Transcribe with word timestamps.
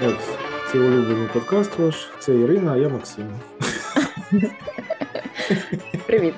Так, 0.00 0.18
це 0.72 0.78
улюблений 0.78 1.28
подкаст 1.32 1.78
ваш. 1.78 2.10
Це 2.18 2.38
Ірина, 2.38 2.72
а 2.72 2.76
я 2.76 2.88
Максим. 2.88 3.40
Привіт. 6.06 6.34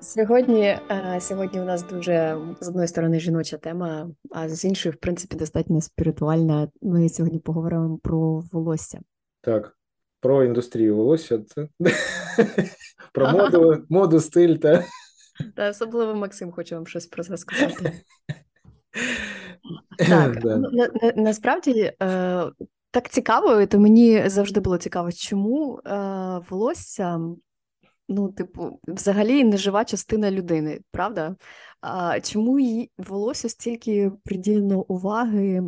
Сьогодні 0.00 0.62
е, 0.62 1.18
сьогодні 1.20 1.60
у 1.60 1.64
нас 1.64 1.82
дуже 1.82 2.38
з 2.60 2.68
одної 2.68 2.88
сторони 2.88 3.20
жіноча 3.20 3.56
тема, 3.56 4.10
а 4.30 4.48
з 4.48 4.64
іншої, 4.64 4.92
в 4.92 4.96
принципі, 4.96 5.36
достатньо 5.36 5.80
спіритуальна. 5.80 6.68
Ми 6.82 7.08
сьогодні 7.08 7.38
поговоримо 7.38 7.98
про 7.98 8.42
волосся. 8.52 9.00
Так, 9.40 9.76
про 10.20 10.44
індустрію 10.44 10.96
волосся, 10.96 11.38
про 13.12 13.30
моду, 13.32 13.84
моду, 13.88 14.20
стиль 14.20 14.54
та. 14.54 14.84
Та 15.56 15.70
особливо 15.70 16.14
Максим 16.14 16.52
хоче 16.52 16.74
вам 16.74 16.86
щось 16.86 17.06
про 17.06 17.24
це 17.24 17.36
сказати. 17.36 17.92
Так. 19.98 20.38
Ну, 20.44 20.70
на, 20.72 20.88
на, 21.02 21.12
насправді 21.16 21.92
е, 22.02 22.44
так 22.90 23.08
цікаво, 23.08 23.66
то 23.66 23.78
мені 23.78 24.28
завжди 24.28 24.60
було 24.60 24.78
цікаво, 24.78 25.12
чому 25.12 25.80
е, 25.86 25.90
волосся, 26.50 27.20
ну, 28.08 28.28
типу, 28.28 28.80
взагалі 28.88 29.44
не 29.44 29.56
жива 29.56 29.84
частина 29.84 30.30
людини, 30.30 30.80
правда? 30.90 31.36
А 31.80 32.20
чому 32.20 32.58
їй 32.58 32.90
волосся 32.98 33.48
стільки 33.48 34.12
приділено 34.24 34.82
уваги 34.82 35.62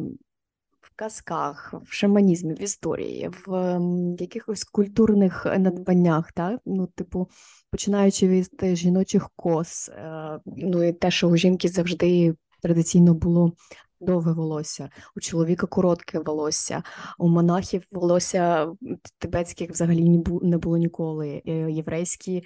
в 0.81 0.91
казках, 0.97 1.75
в 1.83 1.93
шаманізмі, 1.93 2.55
в 2.55 2.63
історії, 2.63 3.31
в 3.47 3.81
якихось 4.19 4.65
культурних 4.65 5.47
надбаннях, 5.59 6.33
так? 6.33 6.61
Ну, 6.67 6.87
типу, 6.87 7.29
починаючи 7.71 8.29
від 8.29 8.77
жіночих 8.77 9.31
кос, 9.37 9.89
е, 9.89 10.41
ну 10.47 10.83
і 10.83 10.93
те, 10.93 11.11
що 11.11 11.29
у 11.29 11.37
жінки 11.37 11.69
завжди 11.69 12.35
традиційно 12.63 13.15
було 13.15 13.53
довге 14.00 14.32
волосся, 14.32 14.90
у 15.16 15.20
чоловіка 15.20 15.68
коротке 15.68 16.20
волосся, 16.20 16.84
у 17.18 17.28
монахів 17.28 17.84
волосся 17.92 18.72
тибетських 19.18 19.70
взагалі 19.70 20.24
не 20.42 20.58
було 20.58 20.78
ніколи. 20.78 21.42
Е, 21.48 21.72
єврейські 21.72 22.44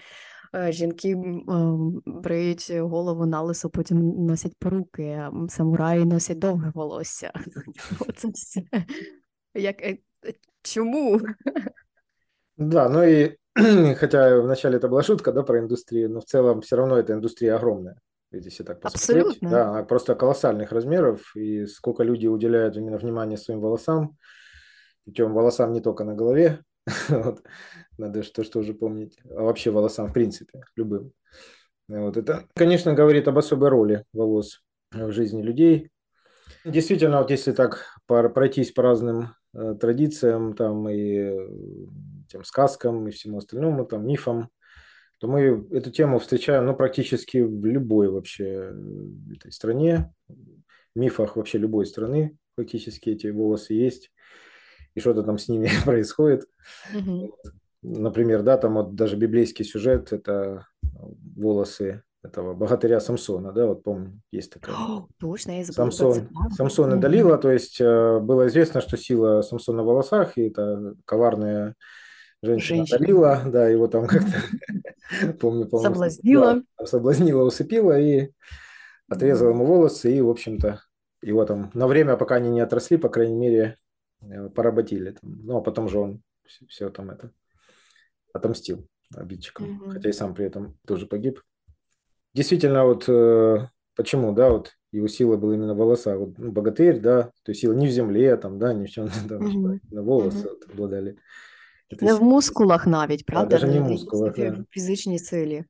е, 0.55 0.71
жінки 0.71 1.15
бриють 2.05 2.71
голову 2.71 3.25
на 3.25 3.41
лисо, 3.41 3.69
потім 3.69 4.25
носять 4.25 4.53
поруки, 4.59 5.23
самураї 5.49 6.05
носять 6.05 6.39
довге 6.39 6.71
волосся. 6.75 7.31
Оце 8.07 8.27
все. 8.27 8.61
Як... 9.53 9.81
Е, 9.81 9.97
чому? 10.61 11.21
Да, 12.57 12.89
ну 12.89 13.03
и 13.03 13.37
хотя 13.95 14.39
вначале 14.41 14.77
это 14.77 14.87
была 14.87 15.03
шутка, 15.03 15.31
да, 15.31 15.43
про 15.43 15.59
индустрию, 15.59 16.09
но 16.09 16.21
в 16.21 16.25
целом 16.25 16.61
все 16.61 16.75
равно 16.75 16.97
эта 16.97 17.13
индустрия 17.13 17.55
огромная. 17.55 17.99
Если 18.32 18.62
так 18.62 18.80
посмотреть. 18.80 19.26
Абсолютно. 19.26 19.50
Да, 19.50 19.84
просто 19.84 20.14
колоссальных 20.14 20.72
размеров, 20.72 21.34
и 21.36 21.66
сколько 21.66 22.02
люди 22.02 22.26
уделяют 22.26 22.76
именно 22.76 22.98
внимание 22.98 23.38
своим 23.38 23.60
волосам, 23.60 24.16
причем 25.04 25.32
волосам 25.32 25.72
не 25.72 25.80
только 25.80 26.04
на 26.04 26.14
голове, 26.14 26.60
вот, 27.08 27.42
надо 27.98 28.22
что, 28.22 28.44
что 28.44 28.60
уже 28.60 28.74
помнить, 28.74 29.18
а 29.30 29.42
вообще 29.42 29.70
волосам 29.70 30.08
в 30.08 30.12
принципе, 30.12 30.62
любым. 30.76 31.12
Вот 31.88 32.16
это, 32.16 32.46
конечно, 32.54 32.94
говорит 32.94 33.28
об 33.28 33.38
особой 33.38 33.68
роли 33.68 34.04
волос 34.12 34.62
в 34.92 35.12
жизни 35.12 35.42
людей. 35.42 35.90
Действительно, 36.64 37.18
вот 37.18 37.30
если 37.30 37.52
так 37.52 37.86
пройтись 38.06 38.72
по 38.72 38.82
разным 38.82 39.34
э, 39.54 39.74
традициям, 39.80 40.54
там 40.54 40.88
и 40.88 41.16
э, 41.16 41.48
тем 42.28 42.44
сказкам 42.44 43.08
и 43.08 43.10
всему 43.10 43.38
остальному, 43.38 43.84
там 43.84 44.06
мифам, 44.06 44.48
то 45.22 45.28
мы 45.28 45.64
эту 45.70 45.92
тему 45.92 46.18
встречаем 46.18 46.66
ну, 46.66 46.74
практически 46.74 47.38
в 47.38 47.64
любой 47.64 48.08
вообще 48.08 48.72
э, 48.72 49.34
этой 49.36 49.52
стране, 49.52 50.12
в 50.26 50.98
мифах 50.98 51.36
вообще 51.36 51.58
любой 51.58 51.86
страны 51.86 52.36
практически 52.56 53.10
эти 53.10 53.28
волосы 53.28 53.74
есть, 53.74 54.10
и 54.96 55.00
что-то 55.00 55.22
там 55.22 55.38
с 55.38 55.46
ними 55.46 55.68
происходит. 55.84 56.48
Mm-hmm. 56.92 57.30
Например, 57.82 58.42
да, 58.42 58.58
там 58.58 58.74
вот 58.74 58.96
даже 58.96 59.14
библейский 59.16 59.64
сюжет– 59.64 60.12
это 60.12 60.66
волосы 61.36 62.02
этого 62.24 62.52
богатыря 62.54 62.98
Самсона, 62.98 63.52
да, 63.52 63.66
вот 63.66 63.84
помню, 63.84 64.20
есть 64.32 64.52
такая. 64.52 64.74
О, 64.74 65.06
точно, 65.20 65.58
я 65.58 65.64
забыла. 65.64 65.90
Самсон, 65.90 66.28
Самсон 66.50 66.98
и 66.98 67.00
Далила, 67.00 67.38
то 67.38 67.52
есть 67.52 67.80
э, 67.80 68.18
было 68.18 68.48
известно, 68.48 68.80
что 68.80 68.96
сила 68.96 69.42
Самсона 69.42 69.84
в 69.84 69.86
волосах, 69.86 70.36
и 70.36 70.48
это 70.48 70.96
коварная 71.04 71.76
женщина, 72.42 72.86
женщина. 72.86 73.50
Да, 73.50 73.68
его 73.68 73.88
там 73.88 74.06
как-то 74.06 74.32
помню, 75.40 75.66
помню. 75.68 75.84
Соблазнила. 75.84 76.62
Соблазнила, 76.84 77.44
усыпила 77.44 77.98
и 77.98 78.30
отрезала 79.08 79.50
ему 79.50 79.64
волосы, 79.64 80.14
и, 80.14 80.20
в 80.20 80.28
общем-то, 80.28 80.82
его 81.22 81.44
там 81.44 81.70
на 81.74 81.86
время, 81.86 82.16
пока 82.16 82.36
они 82.36 82.50
не 82.50 82.60
отросли, 82.60 82.96
по 82.96 83.08
крайней 83.08 83.36
мере, 83.36 83.78
э, 84.20 84.48
поработили. 84.48 85.16
Ну, 85.22 85.58
а 85.58 85.60
потом 85.60 85.88
же 85.88 85.98
он 85.98 86.22
все, 86.46 86.66
все 86.66 86.90
там 86.90 87.10
это 87.10 87.30
отомстил 88.32 88.88
обидчикам, 89.14 89.76
угу. 89.76 89.90
хотя 89.90 90.08
и 90.08 90.12
сам 90.12 90.34
при 90.34 90.46
этом 90.46 90.78
тоже 90.86 91.06
погиб. 91.06 91.40
Действительно, 92.34 92.84
вот 92.84 93.04
э, 93.08 93.68
почему, 93.94 94.32
да, 94.32 94.50
вот 94.50 94.72
его 94.90 95.06
сила 95.06 95.36
была 95.36 95.54
именно 95.54 95.74
в 95.74 95.78
волосах. 95.78 96.18
Вот, 96.18 96.38
ну, 96.38 96.50
богатырь, 96.50 96.98
да, 96.98 97.24
то 97.42 97.50
есть 97.50 97.60
сила 97.60 97.74
не 97.74 97.86
в 97.86 97.90
земле, 97.90 98.36
там, 98.36 98.58
да, 98.58 98.72
ни 98.72 98.86
в 98.86 98.90
чем, 98.90 99.08
там, 99.28 99.46
угу. 99.46 99.80
на 99.90 100.02
волосы 100.02 100.46
угу. 100.46 100.48
вот, 100.48 100.72
обладали. 100.72 101.18
Не 102.00 102.14
в 102.14 102.22
мускулах 102.22 102.86
навіть, 102.86 103.26
правда? 103.26 103.48
Да, 103.48 103.60
даже 103.60 103.72
не 103.72 103.80
в 103.80 103.90
мускулах, 103.90 104.36
да. 104.36 104.64
Физичные 104.70 105.18
цели. 105.18 105.64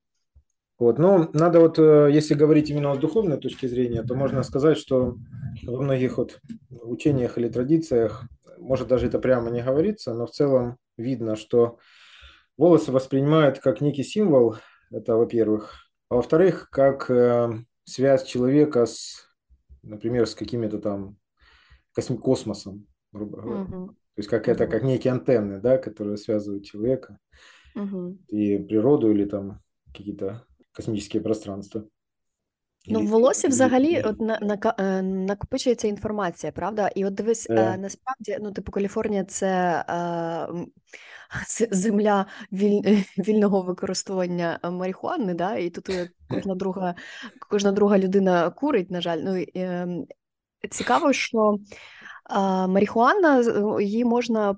Вот, 0.78 0.98
но 0.98 1.30
надо 1.32 1.60
вот, 1.60 1.78
э, 1.78 2.10
если 2.12 2.34
говорить 2.34 2.70
именно 2.70 2.94
с 2.94 2.98
духовной 2.98 3.36
точки 3.36 3.66
зрения, 3.66 4.02
то 4.02 4.14
можно 4.14 4.42
сказать, 4.42 4.76
что 4.76 5.16
во 5.62 5.80
многих 5.80 6.18
вот 6.18 6.40
учениях 6.70 7.38
или 7.38 7.48
традициях, 7.48 8.24
может 8.58 8.88
даже 8.88 9.06
это 9.06 9.18
прямо 9.18 9.50
не 9.50 9.62
говорится, 9.62 10.14
но 10.14 10.26
в 10.26 10.30
целом 10.30 10.78
видно, 10.96 11.36
что 11.36 11.78
волосы 12.56 12.90
воспринимают 12.90 13.58
как 13.58 13.80
некий 13.80 14.02
символ, 14.02 14.56
это 14.90 15.16
во-первых, 15.16 15.86
а 16.08 16.16
во-вторых, 16.16 16.68
как 16.70 17.10
э, 17.10 17.50
связь 17.84 18.24
человека 18.24 18.86
с, 18.86 19.28
например, 19.82 20.26
с 20.26 20.34
какими-то 20.34 20.78
там 20.78 21.16
космосом, 22.20 22.86
грубо 23.12 23.40
говоря. 23.40 23.62
Угу. 23.62 23.96
То 24.11 24.21
есть 24.21 24.29
как 24.29 24.47
это, 24.47 24.67
как 24.67 24.83
некие 24.83 25.13
антенны, 25.13 25.59
да, 25.59 25.77
которые 25.77 26.17
связывают 26.17 26.65
человека 26.65 27.19
угу. 27.75 28.17
и 28.27 28.57
природу 28.57 29.11
или 29.11 29.25
там 29.25 29.59
какие-то 29.93 30.41
космічні 30.75 31.19
пространства. 31.19 31.83
Ну, 32.89 33.01
в 33.01 33.07
волосі 33.07 33.47
взагалі 33.47 34.01
от 34.01 34.21
на, 34.21 34.39
на, 34.41 34.73
е, 34.79 35.01
накопичується 35.01 35.88
інформація, 35.88 36.51
правда? 36.51 36.88
І 36.88 37.05
от 37.05 37.13
дивись, 37.13 37.49
е. 37.49 37.77
насправді, 37.77 38.38
ну, 38.41 38.51
типу, 38.51 38.71
Каліфорнія 38.71 39.23
це 39.23 39.83
е, 39.89 40.47
земля 41.71 42.25
віль, 42.51 42.81
вільного 43.17 43.61
використовування 43.61 44.59
марихуани, 44.63 45.33
да? 45.33 45.55
і 45.55 45.69
тут 45.69 45.89
кожна 46.29 46.55
друга 46.55 46.95
кожна 47.49 47.71
друга 47.71 47.97
людина 47.97 48.49
курить, 48.49 48.91
на 48.91 49.01
жаль. 49.01 49.19
Ну, 49.23 49.45
е, 49.55 49.88
Цікаво, 50.69 51.13
що 51.13 51.57
Марихуана 52.69 53.44
її 53.81 54.04
можна 54.04 54.56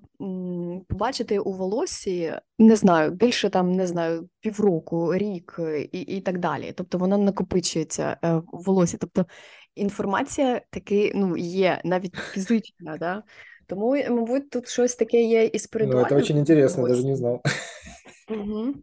побачити 0.89 1.39
у 1.39 1.53
волосі, 1.53 2.33
не 2.59 2.77
знаю, 2.77 3.11
більше 3.11 3.51
там 3.51 3.73
не 3.73 3.87
знаю, 3.87 4.29
півроку, 4.41 5.15
рік 5.15 5.57
е, 5.59 5.81
і 5.81 6.01
і 6.01 6.21
так 6.21 6.39
далі. 6.39 6.73
Тобто 6.77 6.99
вона 6.99 7.19
накопичується 7.19 8.17
е, 8.25 8.35
в 8.35 8.45
волосі. 8.53 8.97
Тобто 9.01 9.27
інформація 9.75 10.61
таки 10.71 11.13
ну, 11.15 11.37
є 11.37 11.81
навіть 11.85 12.15
фізична, 12.15 12.97
да? 12.99 13.23
Тому, 13.67 13.97
мабуть, 14.11 14.51
тут 14.51 14.69
щось 14.69 14.97
таке 14.97 15.23
є 15.23 15.45
і 15.45 15.59
спиритуальне. 15.59 16.09
Ну, 16.11 16.23
це 16.23 16.35
дуже 16.35 16.45
цікаво, 16.45 16.89
навіть 16.89 17.05
не 17.05 17.17
знав. 17.17 17.41
Угу. 18.31 18.75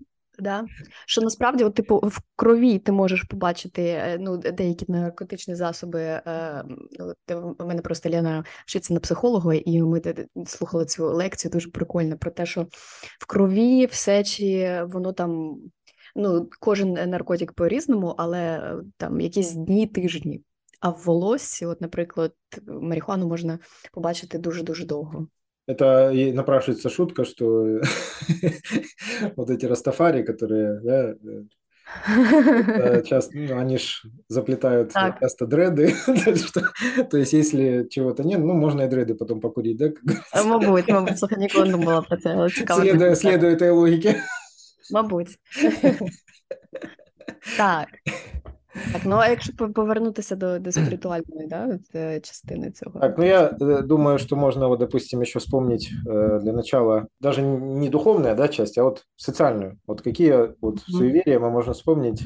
Да. 0.42 0.66
Що 1.06 1.22
насправді, 1.22 1.64
от, 1.64 1.76
типу, 1.76 1.98
в 1.98 2.20
крові 2.36 2.80
ти 2.80 2.92
можеш 2.92 3.24
побачити 3.24 3.84
е, 3.84 4.18
ну, 4.20 4.38
деякі 4.38 4.86
наркотичні 4.88 5.56
засоби. 5.56 6.00
Е, 6.02 6.64
У 7.60 7.66
мене 7.66 7.82
просто 7.82 8.10
Лена 8.10 8.44
вчиться 8.66 8.94
на 8.94 9.00
психолога, 9.00 9.54
і 9.54 9.82
ми 9.82 10.02
слухали 10.46 10.86
цю 10.86 11.06
лекцію 11.06 11.52
дуже 11.52 11.70
прикольно 11.70 12.18
про 12.18 12.32
те, 12.32 12.46
що 12.46 12.68
в 13.20 13.26
крові, 13.28 13.86
в 13.86 13.94
сечі, 13.94 14.80
воно 14.86 15.14
там. 15.14 15.58
Ну, 16.16 16.50
кожен 16.60 16.94
наркотик 16.94 17.54
по-різному, 17.54 18.16
але 18.18 18.74
там 18.98 19.22
якісь 19.22 19.52
дні, 19.52 19.88
тижні. 19.88 20.42
А 20.80 20.90
в 20.90 21.02
волоссі, 21.06 21.66
от, 21.66 21.82
наприклад, 21.82 22.34
марихуану 22.68 23.28
можна 23.28 23.60
побачити 23.92 24.38
дуже 24.38 24.64
дуже 24.64 24.86
довго. 24.86 25.28
Это 25.68 26.12
и 26.12 26.32
напрашивается 26.32 26.90
шутка, 26.90 27.24
что 27.24 27.82
вот 29.36 29.50
эти 29.50 29.66
растафари, 29.66 30.24
которые, 30.24 30.80
да, 30.82 31.16
э, 32.08 33.04
часто, 33.04 33.38
ну, 33.38 33.58
они 33.60 33.78
ж 33.78 34.04
заплетают 34.28 34.94
так. 34.94 35.20
часто 35.20 35.46
дреды, 35.46 35.94
то 37.12 37.18
есть 37.18 37.34
если 37.34 37.88
чего-то 37.90 38.24
нет, 38.24 38.40
ну, 38.40 38.54
можно 38.54 38.82
и 38.82 38.88
дреды 38.88 39.14
потом 39.16 39.40
покурить, 39.40 39.78
да? 39.78 39.92
Мабуть, 40.44 40.88
мабуть, 40.88 41.20
слухай, 41.20 41.38
ніколи 41.40 41.70
не 41.70 41.78
було 41.78 42.06
про 42.10 42.18
це, 42.18 42.50
цікаво. 42.50 42.82
Этой 42.82 43.70
логике. 43.72 44.16
Мабуть. 44.92 45.40
Так. 47.58 47.88
Так, 48.94 49.02
ну 49.06 49.16
а 49.16 49.28
якщо 49.28 49.54
повернутися 49.74 50.36
до, 50.36 50.60
до 50.60 50.72
спиритуальної 50.72 51.48
да, 51.48 51.80
частини 52.20 52.72
цього? 52.72 53.00
Так, 53.00 53.18
ну 53.18 53.26
я 53.26 53.52
думаю, 53.84 54.18
что 54.18 54.36
можно, 54.36 54.68
вот, 54.68 54.80
допустим, 54.80 55.22
еще 55.22 55.40
вспомнить 55.40 55.92
для 56.42 56.54
начала 56.54 57.08
даже 57.22 57.42
не 57.42 57.90
духовная 57.90 58.36
да, 58.36 58.48
часть, 58.48 58.78
а 58.78 58.84
вот 58.84 59.06
социальную. 59.16 59.78
Вот 59.88 60.02
какие 60.02 60.50
вот 60.62 60.80
суеверия 60.80 61.40
мы 61.40 61.50
можем 61.50 61.74
вспомнить 61.74 62.22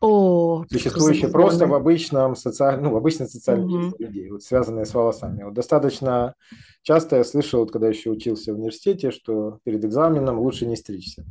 о, 0.00 0.64
существующие 0.68 1.30
просто 1.30 1.66
в 1.66 1.74
обычном 1.74 2.34
социальном, 2.34 2.84
ну, 2.84 2.90
в 2.90 2.96
обычной 2.96 3.28
социальной 3.28 3.72
mm-hmm. 3.72 3.94
людей, 3.98 4.30
вот 4.30 4.42
связанные 4.42 4.84
с 4.84 4.94
волосами. 4.94 5.44
Вот 5.44 5.54
достаточно 5.54 6.34
часто 6.82 7.16
я 7.16 7.24
слышал, 7.24 7.60
вот 7.60 7.70
когда 7.70 7.88
еще 7.88 8.10
учился 8.10 8.52
в 8.52 8.56
университете, 8.56 9.12
что 9.12 9.58
перед 9.64 9.84
экзаменом 9.84 10.40
лучше 10.40 10.66
не 10.66 10.74
стричься. 10.74 11.24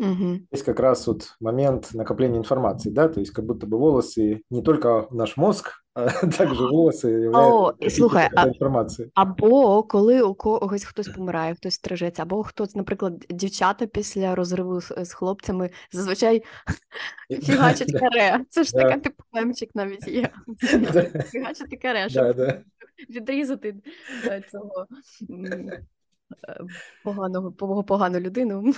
Угу. 0.00 0.40
Есть 0.50 0.64
как 0.64 0.80
раз 0.80 1.06
вот 1.06 1.36
момент 1.40 1.90
накопления 1.92 2.38
информации, 2.38 2.88
да, 2.90 3.08
то 3.08 3.20
есть 3.20 3.32
как 3.32 3.44
будто 3.44 3.66
бы 3.66 3.76
волосы 3.76 4.42
не 4.50 4.62
только 4.62 5.06
наш 5.10 5.36
мозг, 5.36 5.82
а 5.94 6.08
також 6.26 6.58
волоси 6.58 7.06
являються 7.06 7.90
слухай, 7.90 8.28
а, 8.34 8.46
інформації. 8.46 9.10
Або 9.14 9.82
коли 9.82 10.22
у 10.22 10.34
когось 10.34 10.84
хтось 10.84 11.08
помирає, 11.08 11.54
хтось 11.54 11.74
стрижеться, 11.74 12.22
або 12.22 12.42
хтось, 12.42 12.74
наприклад, 12.74 13.26
дівчата 13.30 13.86
після 13.86 14.34
розриву 14.34 14.80
з, 14.80 14.92
з 15.04 15.12
хлопцями 15.12 15.70
зазвичай 15.92 16.42
фігачать 17.42 17.92
каре. 17.92 18.44
Це 18.50 18.64
ж 18.64 18.72
така 18.72 18.96
типу 18.96 19.22
мемчик 19.32 19.70
навіть 19.74 20.08
є. 20.08 20.30
Фігачити 21.30 21.76
каре, 21.76 22.08
щоб 22.08 22.36
відрізати 23.10 23.74
е, 24.26 24.42
цього 24.50 24.86
поганого, 27.02 27.50
погану 27.50 28.20
людину. 28.20 28.72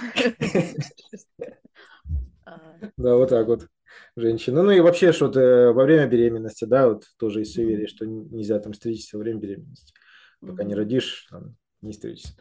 Да, 2.96 3.16
вот 3.16 3.28
так 3.28 3.46
вот 3.46 3.68
женщина. 4.16 4.62
Ну 4.62 4.70
и 4.70 4.80
вообще 4.80 5.12
что-то 5.12 5.72
во 5.74 5.84
время 5.84 6.06
беременности, 6.06 6.64
да, 6.64 6.88
вот 6.88 7.04
тоже 7.18 7.40
есть 7.40 7.54
суеверие, 7.54 7.86
что 7.86 8.04
нельзя 8.06 8.58
там 8.58 8.74
стричься 8.74 9.16
во 9.16 9.22
время 9.22 9.38
беременности. 9.38 9.92
Пока 10.40 10.64
не 10.64 10.74
родишь, 10.74 11.28
там, 11.30 11.56
не 11.82 11.92
стричься. 11.92 12.34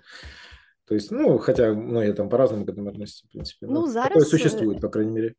То 0.85 0.95
есть, 0.95 1.11
ну, 1.11 1.37
хотя 1.37 1.73
многие 1.73 2.13
там 2.13 2.29
по-разному 2.29 2.65
к 2.65 2.69
этому 2.69 2.89
относятся, 2.89 3.27
в 3.27 3.29
принципе. 3.29 3.67
Ну, 3.67 3.85
зараз... 3.85 4.09
Такое 4.09 4.25
существует, 4.25 4.81
по 4.81 4.89
крайней 4.89 5.13
мере. 5.13 5.35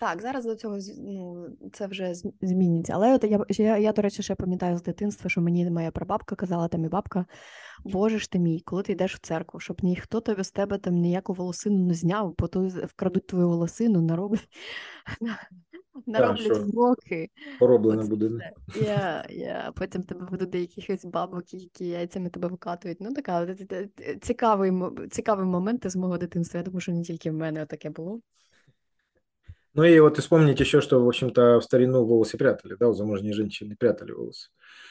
Так, 0.00 0.22
зараз 0.22 0.44
до 0.44 0.54
цього 0.54 0.78
ну, 0.98 1.46
це 1.72 1.86
вже 1.86 2.14
зміниться. 2.42 2.92
Але 2.92 3.14
от 3.14 3.24
я, 3.24 3.44
я, 3.48 3.78
я, 3.78 3.92
до 3.92 4.02
речі, 4.02 4.22
ще 4.22 4.34
пам'ятаю 4.34 4.78
з 4.78 4.82
дитинства, 4.82 5.30
що 5.30 5.40
мені 5.40 5.70
моя 5.70 5.90
прабабка 5.90 6.36
казала, 6.36 6.68
там 6.68 6.84
і 6.84 6.88
бабка, 6.88 7.26
Боже 7.84 8.18
ж 8.18 8.30
ти 8.30 8.38
мій, 8.38 8.60
коли 8.60 8.82
ти 8.82 8.92
йдеш 8.92 9.14
в 9.14 9.18
церкву, 9.18 9.60
щоб 9.60 9.76
ніхто 9.82 10.20
тобі 10.20 10.44
з 10.44 10.50
тебе 10.50 10.78
там 10.78 10.94
ніяку 10.94 11.32
волосину 11.32 11.78
не 11.86 11.94
зняв, 11.94 12.34
бо 12.38 12.48
то 12.48 12.66
вкрадуть 12.66 13.26
твою 13.26 13.48
волосину, 13.48 14.00
нароблять 14.00 14.48
нароблять 16.06 16.56
змоки. 16.56 17.30
Пороблено 17.58 18.02
буде. 18.02 18.52
Я, 18.86 19.26
я, 19.30 19.72
Потім 19.76 20.02
тебе 20.02 20.26
ведуть 20.30 20.50
до 20.50 20.58
якихось 20.58 21.04
бабок, 21.04 21.54
які 21.54 21.86
яйцями 21.86 22.30
тебе 22.30 22.48
викатують. 22.48 22.98
Ну, 23.00 23.14
така 23.14 23.54
цікавий 24.22 24.72
цікавий 25.10 25.46
момент 25.46 25.90
з 25.90 25.96
мого 25.96 26.18
дитинства. 26.18 26.58
Я 26.58 26.64
думаю, 26.64 26.80
що 26.80 26.92
не 26.92 27.02
тільки 27.02 27.30
в 27.30 27.34
мене 27.34 27.66
таке 27.66 27.90
було. 27.90 28.20
Ну 29.73 29.83
и 29.83 29.99
вот 29.99 30.17
вспомнить 30.17 30.59
еще, 30.59 30.81
что, 30.81 31.03
в 31.03 31.07
общем-то, 31.07 31.59
в 31.59 31.63
старину 31.63 32.03
волосы 32.03 32.37
прятали, 32.37 32.75
да, 32.79 32.89
у 32.89 32.93
замужней 32.93 33.33
женщины 33.33 33.75
прятали 33.75 34.11
волосы. 34.11 34.49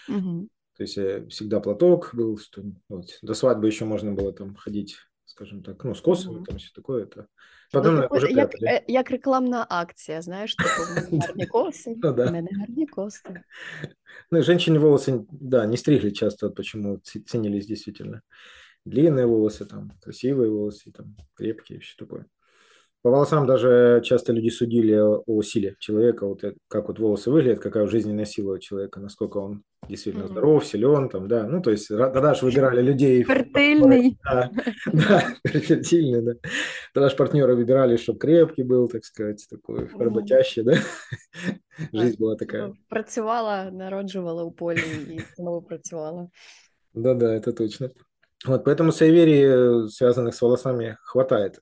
Угу. 0.09 0.49
То 0.77 0.83
есть 0.83 0.97
э, 0.97 1.27
всегда 1.29 1.61
платок 1.61 2.11
был, 2.15 2.39
что, 2.39 2.63
вот, 2.89 3.19
до 3.23 3.35
свадьбы 3.35 3.67
еще 3.67 3.85
можно 3.85 4.13
было 4.13 4.33
там 4.33 4.55
ходить, 4.55 4.97
скажем 5.25 5.63
так, 5.63 5.83
ну, 5.85 5.95
с 5.95 6.01
косами, 6.01 6.37
угу. 6.37 6.45
там 6.45 6.59
все 6.59 6.71
такое. 6.75 7.05
Это. 7.05 7.27
Потом 7.73 7.97
ну, 7.97 8.07
уже 8.11 8.31
як, 8.31 8.51
прятали. 8.51 8.85
як 8.89 9.11
рекламна 9.11 9.67
акція, 9.69 10.23
знаєш, 10.23 10.55
типу, 10.55 11.19
гарні 11.21 11.47
коси, 11.47 11.95
ну, 12.03 12.13
да. 12.13 12.31
мене 12.31 12.49
гарні 12.53 12.87
коси. 12.87 13.43
Ну, 14.31 14.43
женщины 14.43 14.79
волосы, 14.79 15.27
да, 15.31 15.67
не 15.67 15.77
стригли 15.77 16.13
часто, 16.13 16.51
почему 16.51 16.99
ценились 17.27 17.67
действительно. 17.67 18.23
Длинные 18.87 19.27
волосы, 19.27 19.67
там, 19.67 19.93
красивые 20.01 20.51
волосы, 20.51 20.93
там, 20.93 21.17
крепкие, 21.35 21.81
все 21.81 21.97
такое. 21.99 22.25
По 23.04 23.10
волосам 23.10 23.46
даже 23.46 24.02
часто 24.02 24.32
люди 24.32 24.48
судили 24.48 24.98
о 24.98 25.42
силе 25.42 25.76
человека, 25.80 26.26
вот 26.26 26.42
как 26.70 26.88
вот 26.88 27.00
волосы 27.00 27.32
выглядят, 27.32 27.60
какая 27.60 27.86
жизненная 27.86 28.24
сила 28.24 28.54
у 28.54 28.60
человека, 28.60 29.02
насколько 29.02 29.40
он 29.40 29.64
действительно 29.90 30.24
mm-hmm. 30.24 30.32
здоров, 30.32 30.66
силен, 30.66 31.10
там, 31.10 31.28
да. 31.28 31.46
Ну, 31.46 31.62
то 31.62 31.72
есть 31.72 31.90
тогда 31.90 32.34
же 32.34 32.46
выбирали 32.46 32.82
людей. 32.82 33.24
Фертильный. 33.26 34.18
Да, 34.26 34.50
да, 34.94 35.20
фертильный, 35.44 36.22
да. 36.22 36.34
Тогда 36.94 37.10
же 37.10 37.16
партнеры 37.18 37.56
выбирали, 37.56 37.98
чтобы 37.98 38.20
крепкий 38.20 38.64
был, 38.64 38.88
так 38.88 39.04
сказать, 39.04 39.46
такой 39.50 39.90
работящий, 40.00 40.64
да. 40.64 40.76
Жизнь 41.92 42.16
была 42.18 42.38
такая. 42.38 42.74
Працювала, 42.88 43.70
народжувала 43.72 44.44
у 44.44 44.52
полі 44.52 44.84
і 45.10 45.22
знову 45.36 45.62
працювала. 45.62 46.30
Да-да, 46.94 47.36
это 47.36 47.52
точно. 47.52 47.90
Вот, 48.46 48.64
поэтому 48.64 48.94
суеверий, 48.94 49.90
связанных 49.90 50.36
с 50.36 50.42
волосами, 50.42 50.98
хватает. 51.02 51.60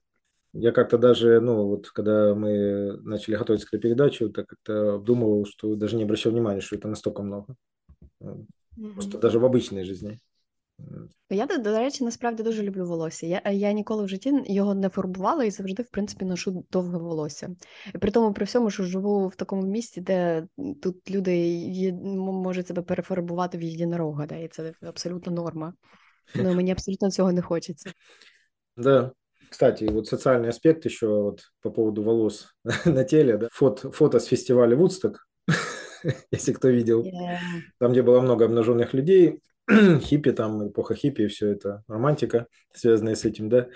Я 0.53 0.71
как-то 0.71 0.97
даже, 0.97 1.39
ну, 1.39 1.67
вот 1.67 1.89
когда 1.89 2.33
мы 2.33 2.97
начали 3.03 3.35
готовиться 3.35 3.67
к 3.67 3.73
этой 3.73 3.81
передаче, 3.81 4.29
так 4.29 4.47
как-то 4.47 4.95
обдумывал, 4.95 5.45
что 5.45 5.75
даже 5.75 5.97
не 5.97 6.03
обращал 6.03 6.31
внимания, 6.31 6.61
что 6.61 6.75
это 6.75 6.87
настолько 6.87 7.21
много. 7.21 7.55
Просто 8.95 9.17
даже 9.17 9.37
в 9.37 9.45
обичній 9.45 9.83
житті. 9.83 10.19
Я, 11.29 11.45
до 11.45 11.79
речі, 11.79 12.03
насправді 12.03 12.43
дуже 12.43 12.63
люблю 12.63 12.85
волосся. 12.85 13.27
Я 13.27 13.41
я 13.51 13.71
ніколи 13.71 14.05
в 14.05 14.07
житті 14.07 14.33
його 14.45 14.75
не 14.75 14.89
фарбувала 14.89 15.43
і 15.43 15.51
завжди, 15.51 15.83
в 15.83 15.89
принципі, 15.89 16.25
ношу 16.25 16.65
довге 16.71 16.97
волосся. 16.97 17.55
І 17.95 17.97
при 17.97 18.11
тому, 18.11 18.33
при 18.33 18.45
всьому, 18.45 18.69
що 18.69 18.83
живу 18.83 19.27
в 19.27 19.35
такому 19.35 19.61
місці, 19.61 20.01
де 20.01 20.47
тут 20.81 21.11
люди 21.11 21.37
є, 21.57 21.93
можуть 21.93 22.67
себе 22.67 22.81
перефарбувати 22.81 23.57
в 23.57 23.61
єдинорога, 23.61 24.25
да, 24.25 24.35
і 24.35 24.47
це 24.47 24.73
абсолютно 24.81 25.31
норма. 25.31 25.73
Ну, 26.35 26.53
Мені 26.53 26.71
абсолютно 26.71 27.11
цього 27.11 27.31
не 27.31 27.41
хочеться. 27.41 27.91
Да. 28.77 29.11
Кстати, 29.52 29.84
вот 29.84 30.08
социальный 30.08 30.48
аспект 30.48 30.86
еще 30.86 31.08
вот 31.08 31.42
по 31.60 31.68
поводу 31.68 32.02
волос 32.02 32.54
на 32.86 33.04
теле. 33.04 33.36
Да? 33.36 33.48
Фото, 33.52 33.92
фото 33.92 34.18
с 34.18 34.24
фестиваля 34.24 34.74
Вудсток, 34.74 35.26
если 36.30 36.54
кто 36.54 36.68
видел. 36.68 37.02
Yeah. 37.04 37.36
Там, 37.78 37.92
где 37.92 38.00
было 38.00 38.22
много 38.22 38.46
обнаженных 38.46 38.94
людей, 38.94 39.40
хиппи, 40.00 40.32
там 40.32 40.68
эпоха 40.68 40.94
хиппи, 40.94 41.26
все 41.26 41.50
это 41.50 41.82
романтика, 41.86 42.46
связанная 42.72 43.14
с 43.14 43.26
этим, 43.26 43.50
да, 43.50 43.68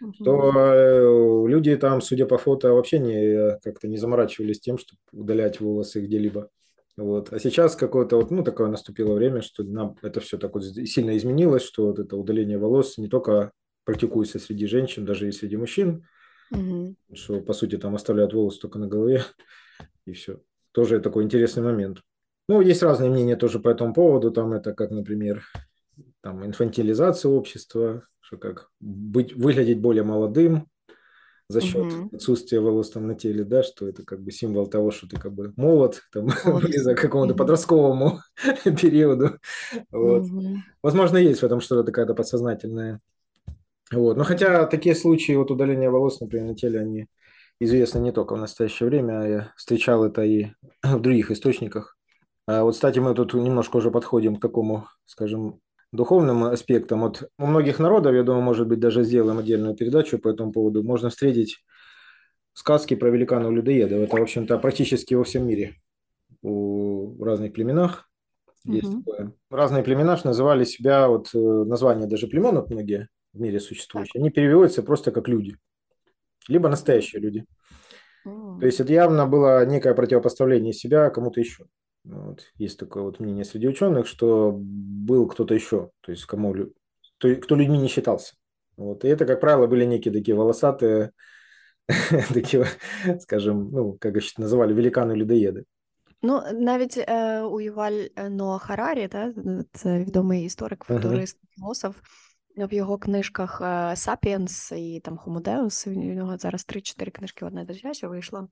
uh-huh. 0.00 0.24
то 0.24 0.52
э, 0.54 1.48
люди 1.48 1.74
там, 1.74 2.02
судя 2.02 2.26
по 2.26 2.38
фото, 2.38 2.72
вообще 2.72 3.00
не 3.00 3.58
как-то 3.64 3.88
не 3.88 3.96
заморачивались 3.96 4.60
тем, 4.60 4.78
чтобы 4.78 5.00
удалять 5.10 5.58
волосы 5.58 6.02
где-либо. 6.02 6.50
Вот. 6.96 7.32
А 7.32 7.40
сейчас 7.40 7.74
какое-то 7.74 8.16
вот, 8.16 8.30
ну, 8.30 8.44
такое 8.44 8.68
наступило 8.68 9.14
время, 9.14 9.42
что 9.42 9.64
нам 9.64 9.96
это 10.02 10.20
все 10.20 10.38
так 10.38 10.54
вот 10.54 10.64
сильно 10.64 11.16
изменилось, 11.16 11.64
что 11.64 11.86
вот 11.86 11.98
это 11.98 12.16
удаление 12.16 12.58
волос 12.58 12.96
не 12.96 13.08
только 13.08 13.50
практикуется 13.86 14.38
среди 14.38 14.66
женщин, 14.66 15.06
даже 15.06 15.28
и 15.28 15.32
среди 15.32 15.56
мужчин, 15.56 16.06
угу. 16.50 16.96
что, 17.14 17.40
по 17.40 17.54
сути, 17.54 17.78
там 17.78 17.94
оставляют 17.94 18.34
волосы 18.34 18.60
только 18.60 18.78
на 18.78 18.88
голове, 18.88 19.22
и 20.04 20.12
все. 20.12 20.42
Тоже 20.72 21.00
такой 21.00 21.24
интересный 21.24 21.62
момент. 21.62 22.02
Ну, 22.48 22.60
есть 22.60 22.82
разные 22.82 23.10
мнения 23.10 23.36
тоже 23.36 23.60
по 23.60 23.68
этому 23.68 23.94
поводу. 23.94 24.30
Там 24.30 24.52
это 24.52 24.74
как, 24.74 24.90
например, 24.90 25.44
там 26.20 26.44
инфантилизация 26.44 27.30
общества, 27.30 28.06
что 28.20 28.36
как 28.36 28.68
быть, 28.78 29.32
выглядеть 29.32 29.80
более 29.80 30.02
молодым 30.02 30.68
за 31.48 31.60
счет 31.60 31.92
угу. 31.92 32.16
отсутствия 32.16 32.58
волос 32.58 32.90
там 32.90 33.06
на 33.06 33.14
теле, 33.14 33.44
да, 33.44 33.62
что 33.62 33.88
это 33.88 34.04
как 34.04 34.20
бы 34.20 34.32
символ 34.32 34.66
того, 34.66 34.90
что 34.90 35.08
ты 35.08 35.16
как 35.16 35.32
бы 35.32 35.52
молод, 35.56 36.02
там, 36.12 36.26
близко 36.60 36.94
к 36.96 37.00
какому-то 37.00 37.32
угу. 37.32 37.38
подростковому 37.38 38.20
периоду. 38.64 39.38
Вот. 39.92 40.24
Угу. 40.24 40.56
Возможно, 40.82 41.18
есть 41.18 41.40
в 41.40 41.44
этом 41.44 41.60
что-то 41.60 41.84
такая-то 41.84 42.14
подсознательная 42.14 43.00
вот. 43.92 44.16
Но 44.16 44.24
хотя 44.24 44.66
такие 44.66 44.94
случаи 44.94 45.32
вот 45.32 45.50
удаления 45.50 45.90
волос, 45.90 46.20
например, 46.20 46.48
на 46.48 46.54
теле, 46.54 46.80
они 46.80 47.06
известны 47.60 48.00
не 48.00 48.12
только 48.12 48.34
в 48.34 48.38
настоящее 48.38 48.88
время, 48.88 49.20
а 49.20 49.28
я 49.28 49.52
встречал 49.56 50.04
это 50.04 50.22
и 50.22 50.48
в 50.82 51.00
других 51.00 51.30
источниках. 51.30 51.96
А 52.46 52.62
вот, 52.62 52.74
кстати, 52.74 52.98
мы 52.98 53.14
тут 53.14 53.34
немножко 53.34 53.76
уже 53.76 53.90
подходим 53.90 54.36
к 54.36 54.40
такому, 54.40 54.86
скажем, 55.04 55.60
духовным 55.92 56.44
аспектам. 56.44 57.00
Вот 57.00 57.28
у 57.38 57.46
многих 57.46 57.78
народов, 57.78 58.14
я 58.14 58.22
думаю, 58.22 58.42
может 58.42 58.68
быть, 58.68 58.78
даже 58.78 59.04
сделаем 59.04 59.38
отдельную 59.38 59.74
передачу 59.74 60.18
по 60.18 60.28
этому 60.28 60.52
поводу, 60.52 60.82
можно 60.82 61.10
встретить 61.10 61.64
сказки 62.52 62.94
про 62.94 63.10
великанов-людоедов. 63.10 64.00
Это, 64.00 64.16
в 64.16 64.22
общем-то, 64.22 64.58
практически 64.58 65.14
во 65.14 65.24
всем 65.24 65.46
мире. 65.46 65.76
У 66.42 67.22
разных 67.22 67.52
племенах 67.52 68.08
есть 68.64 68.88
угу. 68.88 69.02
такое. 69.02 69.32
Разные 69.50 69.82
племена 69.82 70.18
называли 70.24 70.64
себя, 70.64 71.08
вот 71.08 71.30
э, 71.34 71.38
названия 71.38 72.06
даже 72.06 72.26
племен 72.26 72.56
вот 72.56 72.70
многие, 72.70 73.08
в 73.35 73.39
мире 73.39 73.59
существующие, 73.59 74.13
так. 74.13 74.21
они 74.21 74.29
переводятся 74.29 74.83
просто 74.83 75.11
как 75.11 75.27
люди, 75.27 75.57
либо 76.47 76.69
настоящие 76.69 77.21
люди. 77.21 77.45
Mm. 78.25 78.59
То 78.59 78.65
есть 78.65 78.79
это 78.79 78.93
явно 78.93 79.25
было 79.25 79.65
некое 79.65 79.93
противопоставление 79.93 80.73
себя 80.73 81.09
кому-то 81.09 81.39
еще. 81.39 81.65
Вот. 82.03 82.51
Есть 82.55 82.79
такое 82.79 83.03
вот 83.03 83.19
мнение 83.19 83.45
среди 83.45 83.67
ученых, 83.67 84.07
что 84.07 84.55
был 84.57 85.27
кто-то 85.27 85.53
еще, 85.53 85.91
то 86.01 86.11
есть 86.11 86.25
кому, 86.25 86.53
кто, 87.17 87.35
кто 87.35 87.55
людьми 87.55 87.77
не 87.77 87.87
считался. 87.87 88.35
Вот. 88.77 89.05
И 89.05 89.07
это, 89.07 89.25
как 89.25 89.39
правило, 89.39 89.67
были 89.67 89.85
некие 89.85 90.13
такие 90.13 90.35
волосатые, 90.35 91.11
такие, 92.33 92.65
скажем, 93.19 93.71
ну, 93.71 93.97
как 93.99 94.17
их 94.17 94.37
называли, 94.37 94.73
великаны-людоеды. 94.73 95.65
Ну, 96.23 96.41
навіть 96.53 96.97
е, 96.97 97.41
у 97.41 97.61
Юваль 97.61 98.07
Ноа 98.29 98.57
Харарі, 98.57 99.07
та, 99.07 99.33
це 99.73 99.99
відомий 99.99 100.45
історик, 100.45 100.83
футурист, 100.83 101.39
філософ, 101.55 101.97
в 102.56 102.74
його 102.74 102.98
книжках 102.98 103.62
Сапіенс 103.94 104.72
і 104.72 105.00
там 105.04 105.16
Хомодеус, 105.16 105.86
у 105.86 105.90
нього 105.90 106.38
зараз 106.38 106.66
3-4 106.68 107.10
книжки, 107.10 107.44
одна 107.44 107.64
дитяча 107.64 108.08
вийшла. 108.08 108.48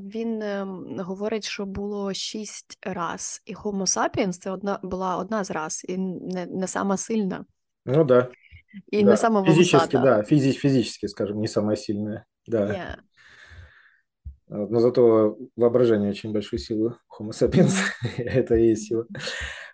Він 0.00 0.42
ем, 0.42 0.96
говорить, 0.98 1.44
що 1.44 1.66
було 1.66 2.14
шість 2.14 2.78
раз, 2.82 3.42
і 3.46 3.54
Homo 3.54 3.86
sapiens 3.86 4.32
це 4.32 4.50
одна 4.50 4.80
була 4.82 5.16
одна 5.16 5.44
з 5.44 5.50
раз, 5.50 5.86
і 5.88 5.98
не 5.98 6.46
не 6.46 6.66
сама 6.66 6.96
сильна. 6.96 7.44
Ну 7.86 8.04
да. 8.04 8.28
И 8.92 9.02
да. 9.02 9.10
не 9.10 9.16
самая 9.16 9.44
Физически, 9.44 9.96
да, 9.96 10.22
физи- 10.22 10.52
физически, 10.52 11.08
скажем, 11.08 11.40
не 11.40 11.48
самая 11.48 11.76
сильная. 11.76 12.26
Да. 12.46 12.66
Yeah. 12.66 12.96
Но 14.48 14.80
зато 14.80 15.38
воображение 15.56 16.10
очень 16.10 16.32
большую 16.32 16.60
силу 16.60 16.96
Homo 17.08 17.30
sapiens. 17.30 17.74
это 18.16 18.54
и 18.54 18.68
есть 18.68 18.86
сила. 18.86 19.06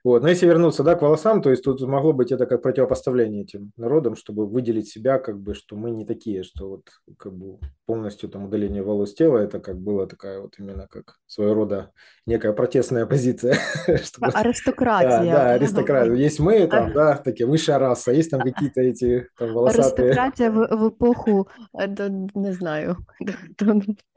Вот. 0.04 0.22
Но 0.22 0.28
если 0.28 0.46
вернуться 0.46 0.82
да, 0.82 0.96
к 0.96 1.02
волосам, 1.02 1.42
то 1.42 1.50
есть 1.50 1.62
тут 1.62 1.80
могло 1.82 2.12
быть 2.12 2.32
это 2.32 2.46
как 2.46 2.62
противопоставление 2.62 3.42
этим 3.42 3.72
народам, 3.76 4.16
чтобы 4.16 4.46
выделить 4.46 4.88
себя, 4.88 5.18
как 5.18 5.38
бы, 5.40 5.54
что 5.54 5.76
мы 5.76 5.92
не 5.92 6.04
такие, 6.04 6.42
что 6.42 6.68
вот 6.68 6.88
как 7.16 7.32
бы 7.32 7.58
полностью 7.86 8.28
там 8.28 8.46
удаление 8.46 8.82
волос 8.82 9.14
тела, 9.14 9.38
это 9.38 9.60
как 9.60 9.78
было 9.78 10.08
такая 10.08 10.40
вот 10.40 10.54
именно 10.58 10.88
как 10.88 11.18
своего 11.26 11.54
рода 11.54 11.92
некая 12.26 12.52
протестная 12.52 13.06
позиция. 13.06 13.56
Аристократия. 14.20 15.32
Да, 15.32 15.52
аристократия. 15.52 16.14
Есть 16.14 16.40
мы 16.40 16.66
там, 16.66 16.92
да, 16.92 17.16
такие 17.16 17.46
высшая 17.46 17.78
раса, 17.78 18.10
есть 18.10 18.30
там 18.30 18.40
какие-то 18.40 18.80
эти 18.80 19.28
там 19.38 19.52
волосатые. 19.52 20.08
Аристократия 20.08 20.50
в, 20.50 20.88
эпоху, 20.88 21.48
не 21.72 22.52
знаю. 22.52 22.96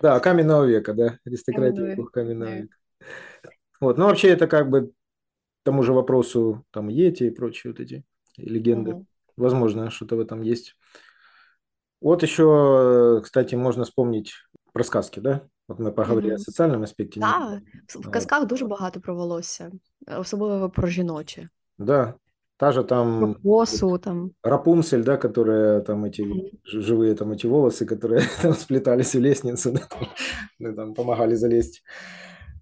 Да, 0.02 0.20
каменного 0.20 0.66
века, 0.66 0.94
да, 0.94 1.20
аристократия 1.26 1.84
в 1.84 1.94
эпоху 1.94 2.10
каменного 2.12 2.50
века. 2.50 2.76
Вот, 3.82 3.98
ну 3.98 4.06
вообще 4.06 4.30
это 4.30 4.48
как 4.48 4.70
бы 4.70 4.92
тому 5.65 5.83
же 5.83 5.93
вопросу 5.93 6.65
там 6.71 6.89
Йети 6.89 7.25
и 7.25 7.31
прочие 7.31 7.73
вот 7.73 7.81
эти 7.81 8.05
легенды. 8.37 8.93
Угу. 8.93 9.07
Возможно, 9.37 9.91
что-то 9.91 10.17
в 10.17 10.21
этом 10.21 10.43
есть. 10.43 10.77
Вот 12.01 12.23
еще, 12.23 13.21
кстати, 13.23 13.55
можно 13.55 13.85
вспомнить 13.85 14.33
про 14.73 14.85
сказки, 14.85 15.21
да? 15.21 15.41
От 15.69 15.79
ми 15.79 15.91
поговорили 15.91 16.33
mm-hmm. 16.33 16.37
о 16.37 16.39
соціальному 16.39 16.85
аспекті. 16.85 17.21
Так, 17.21 17.61
в 17.89 18.11
казках 18.11 18.47
дуже 18.47 18.67
багато 18.67 19.01
про 19.01 19.15
волосся, 19.15 19.71
особливо 20.19 20.71
про 20.71 20.89
жіноче. 20.89 21.49
Да. 21.79 22.15
Та 22.57 22.73
же 22.73 22.83
там... 22.83 23.19
Про 23.19 23.35
косу, 23.43 23.99
там. 23.99 24.31
Рапунцель, 24.43 25.05
да, 25.05 25.17
которые 25.17 25.81
там 25.81 26.05
эти 26.05 26.23
mm-hmm. 26.23 26.51
живые 26.65 27.15
там 27.15 27.33
эти 27.33 27.47
волосы, 27.47 27.87
которые 27.87 28.23
там 28.43 28.53
сплетались 28.55 29.15
в 29.15 29.21
лестницу, 29.21 29.73
да, 29.73 29.81
там, 30.61 30.75
там 30.75 30.95
помогали 30.95 31.37
залезть 31.37 31.83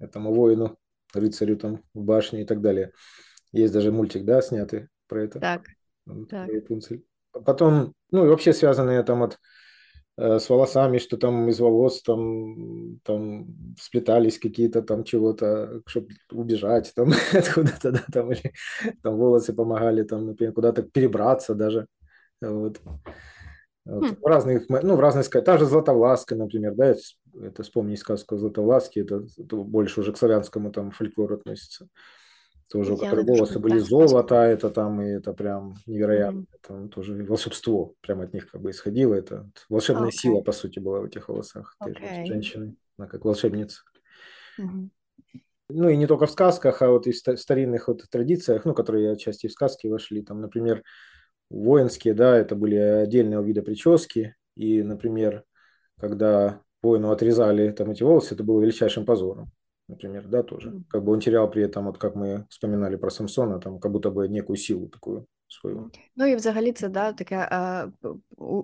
этому 0.00 0.34
воину 0.34 0.76
рыцарю 1.13 1.57
там 1.57 1.83
в 1.93 2.03
башне 2.03 2.41
и 2.41 2.45
так 2.45 2.61
далее. 2.61 2.91
Есть 3.51 3.73
даже 3.73 3.91
мультик, 3.91 4.25
да, 4.25 4.41
снятый 4.41 4.87
про 5.07 5.23
это. 5.23 5.39
Так. 5.39 5.63
Так. 6.29 6.49
Потом, 7.45 7.93
ну 8.11 8.25
и 8.25 8.29
вообще 8.29 8.53
связанные 8.53 9.03
там 9.03 9.19
вот 9.19 9.39
э, 10.17 10.39
с 10.39 10.49
волосами, 10.49 10.97
что 10.97 11.17
там 11.17 11.49
из 11.49 11.59
волос 11.59 12.01
там, 12.03 12.99
там 13.03 13.47
сплетались 13.79 14.37
какие-то 14.37 14.81
там 14.81 15.03
чего-то, 15.03 15.81
чтобы 15.87 16.09
убежать 16.31 16.91
там 16.95 17.11
откуда-то, 17.33 17.91
да, 17.91 18.03
там, 18.11 18.31
или 18.31 18.53
там 19.01 19.17
волосы 19.17 19.53
помогали 19.53 20.03
там, 20.03 20.27
например, 20.27 20.53
куда-то 20.53 20.83
перебраться 20.83 21.55
даже. 21.55 21.87
Вот. 22.41 22.81
Вот. 23.85 24.11
Хм. 24.11 24.15
В 24.21 24.25
разных, 24.25 24.69
ну, 24.69 24.95
в 24.95 24.99
разных. 24.99 25.29
Та 25.29 25.57
же 25.57 25.65
Златовласка, 25.65 26.35
например, 26.35 26.73
да, 26.75 26.95
это 27.41 27.63
вспомни 27.63 27.95
сказку 27.95 28.37
Златовласки, 28.37 28.99
это, 28.99 29.25
это 29.37 29.55
больше 29.57 30.01
уже 30.01 30.13
к 30.13 30.17
славянскому 30.17 30.71
там 30.71 30.91
фольклору 30.91 31.35
относится. 31.35 31.87
Тоже, 32.71 32.93
у 32.93 32.97
волосы 32.97 33.59
были 33.59 33.77
золото, 33.77 34.35
это 34.35 34.69
там, 34.69 34.99
и 35.01 35.05
это 35.05 35.33
прям 35.33 35.75
невероятно. 35.85 36.39
Mm-hmm. 36.39 36.57
Это 36.63 36.87
тоже 36.87 37.23
волшебство 37.23 37.93
прямо 38.01 38.23
от 38.23 38.33
них 38.33 38.49
как 38.49 38.61
бы 38.61 38.71
исходило. 38.71 39.13
Это 39.13 39.47
волшебная 39.69 40.07
okay. 40.07 40.11
сила, 40.11 40.41
по 40.41 40.53
сути, 40.53 40.79
была 40.79 41.01
в 41.01 41.05
этих 41.05 41.29
волосах. 41.29 41.75
Okay. 41.83 42.25
Женщины, 42.25 42.75
она 42.97 43.07
как 43.07 43.25
волшебница. 43.25 43.81
Mm-hmm. 44.59 44.89
Ну 45.69 45.89
и 45.89 45.97
не 45.97 46.07
только 46.07 46.25
в 46.25 46.31
сказках, 46.31 46.81
а 46.81 46.89
вот 46.89 47.05
и 47.05 47.11
в 47.11 47.15
старинных 47.15 47.89
вот 47.89 48.09
традициях, 48.09 48.65
ну, 48.65 48.73
которые 48.73 49.11
отчасти 49.11 49.47
в 49.47 49.51
сказки 49.51 49.85
вошли. 49.85 50.23
Там, 50.23 50.41
например, 50.41 50.83
воинские, 51.51 52.15
да, 52.15 52.35
это 52.35 52.55
были 52.55 52.75
отдельного 52.75 53.43
вида 53.43 53.61
прически, 53.61 54.35
и, 54.55 54.81
например, 54.81 55.43
когда 55.99 56.62
воину 56.82 57.10
отрезали 57.10 57.70
там 57.72 57.90
эти 57.90 58.02
волосы, 58.02 58.34
это 58.34 58.44
было 58.44 58.60
величайшим 58.60 59.04
позором, 59.04 59.50
например, 59.88 60.26
да, 60.28 60.42
тоже. 60.42 60.72
Как 60.88 61.02
бы 61.02 61.12
он 61.12 61.20
терял 61.20 61.50
при 61.50 61.62
этом, 61.62 61.86
вот 61.86 61.98
как 61.98 62.14
мы 62.14 62.46
вспоминали 62.48 62.96
про 62.96 63.10
Самсона, 63.10 63.60
там, 63.60 63.78
как 63.78 63.92
будто 63.92 64.10
бы 64.10 64.28
некую 64.28 64.56
силу 64.56 64.88
такую 64.88 65.26
свою. 65.48 65.90
Ну 66.16 66.26
і 66.26 66.36
взагалі 66.36 66.72
це 66.72 66.88
да, 66.88 67.12
таке 67.12 67.48
е, 67.52 67.88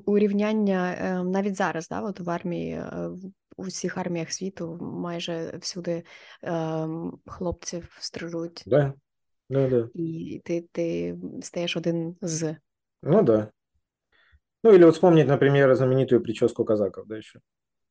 урівняння 0.07 0.97
е, 0.99 1.25
навіть 1.25 1.57
зараз, 1.57 1.89
да, 1.89 2.01
от 2.01 2.21
в 2.21 2.31
армії, 2.31 2.73
е, 2.73 3.11
у 3.57 3.63
всіх 3.63 3.99
арміях 3.99 4.33
світу 4.33 4.79
майже 4.81 5.59
всюди 5.61 6.03
е, 6.45 6.89
хлопців 7.27 7.97
стрижуть. 8.01 8.65
Да. 8.67 8.95
Да, 9.51 9.69
да. 9.69 9.89
І 9.95 10.41
ти, 10.45 10.65
ти 10.73 11.17
стаєш 11.43 11.77
один 11.77 12.17
з. 12.23 12.57
Ну 13.03 13.23
да. 13.23 13.51
Ну 14.63 14.73
или 14.73 14.85
вот 14.85 14.95
вспомнить, 14.95 15.29
например, 15.29 15.75
знаменитую 15.75 16.23
прическу 16.23 16.65
казаков, 16.65 17.07
да, 17.07 17.19
еще. 17.19 17.41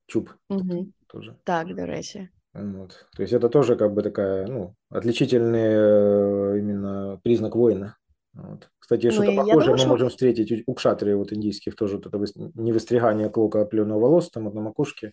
Чуб. 0.08 0.30
Угу. 0.48 0.90
Тоже. 1.06 1.38
Так, 1.44 1.74
до 1.74 1.84
речи. 1.84 2.30
Вот. 2.54 3.06
То 3.14 3.22
есть 3.22 3.32
это 3.32 3.48
тоже 3.48 3.76
как 3.76 3.92
бы 3.92 4.02
такая, 4.02 4.46
ну, 4.46 4.74
отличительный 4.88 6.56
э, 6.56 6.58
именно 6.58 7.20
признак 7.22 7.54
воина. 7.54 7.96
Вот. 8.32 8.70
Кстати, 8.78 9.06
ну, 9.06 9.12
что-то 9.12 9.36
похожее 9.36 9.52
думаю, 9.52 9.72
мы 9.72 9.78
что... 9.78 9.88
можем 9.88 10.08
встретить 10.08 10.64
у 10.66 10.74
кшатрии 10.74 11.12
вот 11.12 11.32
индийских 11.32 11.76
тоже 11.76 11.96
вот 11.96 12.06
это 12.06 12.18
не 12.54 12.72
выстригание 12.72 13.28
клока 13.28 13.60
опленного 13.60 14.00
волос 14.00 14.30
там 14.30 14.44
на 14.44 14.60
макушке. 14.60 15.12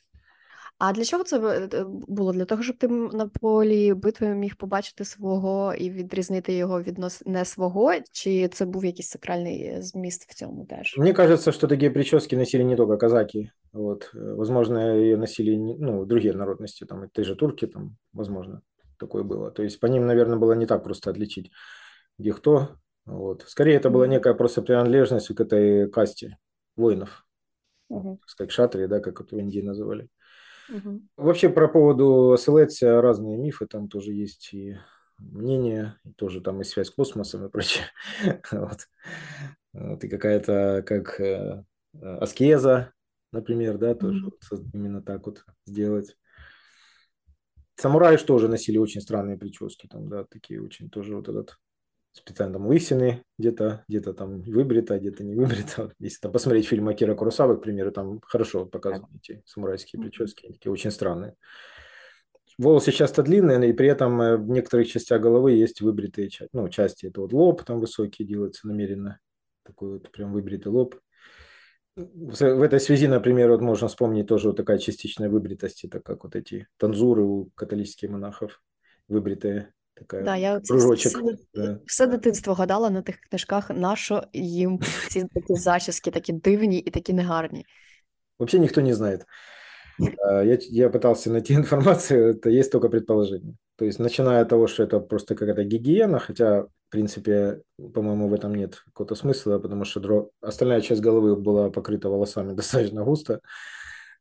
А 0.81 0.93
для 0.93 1.05
чого 1.05 1.25
це 1.25 1.39
е, 1.75 1.85
було? 1.89 2.33
Для 2.33 2.45
того, 2.45 2.63
щоб 2.63 2.77
ти 2.77 2.89
на 2.89 3.27
полі 3.41 3.95
битви 3.95 4.35
міг 4.35 4.57
побачити 4.57 5.05
свого 5.05 5.75
і 5.75 5.91
відрізнити 5.91 6.53
його 6.53 6.83
від 6.83 6.99
не 7.27 7.45
свого, 7.45 7.93
чи 8.13 8.49
це 8.49 8.67
був 8.67 8.85
якийсь 8.85 9.09
сакральний 9.09 9.83
зміст 9.83 10.31
в 10.31 10.35
цьому 10.35 10.67
теж? 10.67 10.95
Мне 10.99 11.13
кажется, 11.13 11.53
что 11.53 11.67
такие 11.67 11.91
прически 11.91 12.37
носили 12.37 12.65
не 12.65 12.77
только 12.77 12.99
казаки. 12.99 13.51
Вот. 13.73 14.11
Возможно, 14.15 14.79
ее 14.79 15.17
носили 15.17 15.57
ну, 15.57 16.05
другие 16.07 16.33
народности, 16.33 16.87
там, 16.87 17.09
те 17.13 17.25
же 17.25 17.37
турки, 17.37 17.67
там, 17.67 17.97
возможно, 18.13 18.63
такое 18.99 19.23
было. 19.23 19.51
То 19.51 19.63
есть 19.63 19.81
по 19.81 19.87
ним, 19.87 20.07
наверное, 20.07 20.39
было 20.39 20.55
не 20.55 20.67
так 20.67 20.83
просто 20.83 21.11
отличить, 21.11 21.51
где 22.19 22.33
кто. 22.33 22.69
Вот. 23.05 23.45
Скорее, 23.47 23.77
это 23.77 23.91
была 23.91 24.07
некая 24.07 24.35
просто 24.35 24.63
принадлежность 24.63 25.35
к 25.35 25.41
этой 25.41 25.91
касте 25.91 26.39
воинов, 26.77 27.27
угу. 27.89 28.19
как 28.39 28.51
шатри, 28.51 28.87
да, 28.87 29.01
как 29.01 29.21
это 29.21 29.37
в 29.37 29.39
Индии 29.39 29.61
называли. 29.61 30.09
Угу. 30.70 31.02
Вообще 31.18 31.50
про 31.50 31.68
поводу 31.68 32.34
оселедца 32.34 33.02
разные 33.02 33.38
мифы, 33.38 33.68
там 33.68 33.88
тоже 33.88 34.14
есть 34.14 34.54
и 34.54 34.78
мнения, 35.18 36.00
и 36.04 36.12
тоже 36.14 36.42
там 36.42 36.62
и 36.62 36.64
связь 36.64 36.88
с 36.88 36.92
космосом 36.92 37.46
и 37.46 37.50
прочее. 37.50 37.86
вот. 38.52 38.88
вот. 39.74 40.04
И 40.04 40.08
какая-то 40.08 40.84
как 40.86 41.20
э, 41.20 41.64
аскеза, 41.94 42.94
например, 43.32 43.78
да, 43.78 43.96
тоже 43.96 44.26
mm 44.26 44.32
вот, 44.52 44.62
именно 44.74 45.02
так 45.02 45.26
вот 45.26 45.46
сделать. 45.66 46.16
Самураи 47.78 48.18
тоже 48.18 48.48
носили 48.48 48.78
очень 48.78 49.02
странные 49.02 49.38
прически, 49.38 49.88
там, 49.88 50.08
да, 50.08 50.24
такие 50.24 50.62
очень 50.62 50.90
тоже 50.90 51.16
вот 51.16 51.28
этот 51.28 51.60
специально 52.16 52.54
там 52.54 52.68
лысины 52.68 53.24
где-то, 53.38 53.84
где-то 53.90 54.14
там 54.14 54.42
выбрита, 54.42 54.98
где-то 54.98 55.24
не 55.24 55.36
выбрита. 55.36 55.92
Если 56.00 56.20
там 56.20 56.32
посмотреть 56.32 56.68
фильм 56.68 56.88
Акира 56.88 57.14
Куросавы, 57.14 57.58
к 57.58 57.62
примеру, 57.62 57.92
там 57.92 58.22
хорошо 58.22 58.66
показывают 58.66 59.14
эти 59.22 59.44
самурайские 59.46 60.02
прически, 60.02 60.48
такие 60.48 60.72
очень 60.72 60.92
странные. 60.92 61.36
Волосы 62.58 62.94
часто 62.94 63.22
длинные, 63.22 63.70
и 63.70 63.74
при 63.74 63.90
этом 63.90 64.22
э, 64.22 64.38
в 64.38 64.48
некоторых 64.48 64.88
частях 64.88 65.22
головы 65.22 65.52
есть 65.52 65.82
выбритые 65.82 66.30
ну, 66.54 66.70
части. 66.70 67.08
Это 67.08 67.20
вот 67.20 67.34
лоб 67.34 67.64
там 67.66 67.82
высокий 67.82 68.24
делается 68.24 68.66
намеренно, 68.68 69.20
такой 69.64 69.94
вот 69.94 70.10
прям 70.12 70.32
выбритый 70.32 70.72
лоб. 70.72 70.96
В 71.98 72.62
этой 72.62 72.80
связи, 72.80 73.08
например, 73.08 73.52
вот 73.52 73.62
можно 73.62 73.90
вспомнить 73.90 74.28
тоже 74.28 74.48
вот 74.48 74.58
такая 74.58 74.78
частичная 74.78 75.30
выбритость, 75.30 75.84
это 75.84 76.00
как 76.00 76.24
вот 76.24 76.36
эти 76.36 76.68
танзуры 76.78 77.24
у 77.24 77.52
католических 77.56 78.10
монахов, 78.10 78.62
выбритые 79.10 79.75
Така 79.95 80.23
да, 80.23 80.37
я 80.37 80.61
кружочок. 80.61 81.13
Все, 81.13 81.37
да. 81.55 81.79
все 81.87 82.07
дитинство 82.07 82.55
гадала 82.55 82.91
на 82.91 83.03
тих 83.03 83.21
книжках, 83.21 83.71
на 83.71 83.97
що 83.97 84.23
їм 84.33 84.81
ці 85.09 85.27
такі 85.35 85.55
зачіски, 85.55 86.11
такі 86.11 86.33
дивні 86.33 86.79
і 86.79 86.91
такі 86.91 87.13
негарні. 87.13 87.65
Вообще 88.39 88.59
никто 88.59 88.81
не 88.81 88.95
знает. 88.95 89.27
Я, 89.99 90.59
я 90.71 90.89
пытался 90.89 91.31
найти 91.31 91.53
информацию, 91.53 92.31
это 92.31 92.49
есть 92.49 92.73
только 92.73 92.89
предположение. 92.89 93.55
То 93.77 93.85
есть, 93.85 93.99
начиная 93.99 94.43
от 94.43 94.49
того, 94.49 94.67
что 94.67 94.83
это 94.83 95.01
просто 95.01 95.35
какая-то 95.35 95.63
гигиена, 95.65 96.19
хотя, 96.19 96.63
в 96.63 96.69
принципе, 96.89 97.61
по-моему, 97.95 98.29
в 98.29 98.33
этом 98.33 98.55
нет 98.55 98.83
какого-то 98.87 99.15
смысла, 99.15 99.59
потому 99.59 99.85
что 99.85 100.01
дро... 100.01 100.31
остальная 100.41 100.81
часть 100.81 101.03
головы 101.03 101.37
была 101.37 101.71
покрыта 101.71 102.09
волосами 102.09 102.55
достаточно 102.55 103.05
густо. 103.05 103.41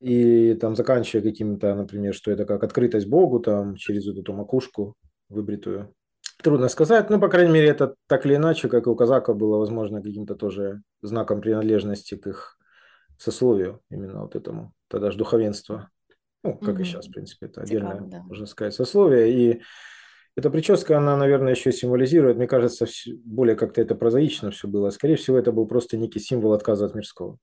и 0.02 0.54
там 0.54 0.76
заканчивая 0.76 1.24
каким-то, 1.24 1.76
например, 1.76 2.14
что 2.14 2.32
это 2.32 2.46
как 2.46 2.64
открытость 2.64 3.08
Богу, 3.08 3.40
там, 3.40 3.76
через 3.76 4.08
вот 4.08 4.18
эту 4.18 4.34
макушку 4.34 4.96
выбритую. 5.29 5.95
Трудно 6.43 6.69
сказать, 6.69 7.11
но, 7.11 7.21
по 7.21 7.29
крайней 7.29 7.53
мере, 7.53 7.69
это 7.69 7.95
так 8.07 8.27
или 8.27 8.37
иначе, 8.37 8.69
как 8.69 8.87
и 8.87 8.91
у 8.91 8.97
казаков, 8.97 9.37
было, 9.37 9.59
возможно, 9.59 10.03
каким-то 10.03 10.35
тоже 10.35 10.83
знаком 11.01 11.41
принадлежности 11.41 12.17
к 12.17 12.27
их 12.27 12.59
сословию, 13.19 13.81
именно 13.91 14.23
вот 14.23 14.37
этому, 14.37 14.73
тогда 14.89 15.11
же 15.11 15.19
духовенство. 15.19 15.91
Ну, 16.43 16.59
как 16.59 16.75
угу. 16.75 16.83
и 16.83 16.85
сейчас, 16.85 17.07
в 17.07 17.13
принципе, 17.13 17.47
это 17.47 17.63
отдельное, 17.63 17.93
Цикаво, 17.93 18.11
да. 18.11 18.23
можно 18.25 18.47
сказать, 18.47 18.75
сословие. 18.75 19.33
И 19.33 19.63
эта 20.37 20.51
прическа, 20.51 20.99
она, 20.99 21.17
наверное, 21.17 21.55
еще 21.55 21.73
символизирует, 21.73 22.37
мне 22.37 22.47
кажется, 22.47 22.87
более 23.25 23.57
как-то 23.57 23.81
это 23.81 23.95
прозаично 23.95 24.51
все 24.51 24.69
было. 24.69 24.91
Скорее 24.91 25.17
всего, 25.17 25.39
это 25.39 25.53
был 25.53 25.67
просто 25.67 25.97
некий 25.97 26.21
символ 26.21 26.53
отказа 26.53 26.87
от 26.87 26.95
мирского. 26.95 27.39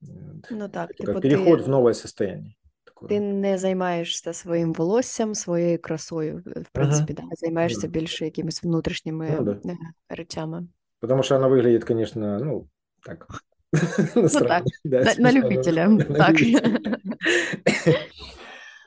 Ну 0.00 0.68
так, 0.68 0.90
как 0.96 1.20
переход 1.20 1.58
ти, 1.58 1.64
в 1.64 1.68
новое 1.68 1.92
состояние 1.92 2.56
Такое. 3.05 3.09
Ти 3.09 3.19
не 3.19 3.57
займаєшся 3.57 4.33
своїм 4.33 4.73
волоссям, 4.73 5.35
своєю 5.35 5.79
красою, 5.79 6.43
в 6.45 6.69
принципі, 6.71 7.15
ага. 7.17 7.27
да, 7.29 7.35
займаєшся 7.35 7.87
да. 7.87 7.87
більше 7.87 8.25
якимись 8.25 8.63
внутрішніми 8.63 9.37
ну, 9.39 9.55
да. 9.63 9.77
речами. 10.09 10.67
Потому 10.99 11.23
что 11.23 11.35
она 11.35 11.47
выглядит, 11.47 11.83
конечно, 11.83 12.39
ну, 12.39 12.67
так. 13.03 13.27
Ну, 14.15 14.27
так, 14.29 14.63
на, 14.83 15.15
на 15.17 15.31
любителя. 15.31 15.97
Так. 16.17 16.35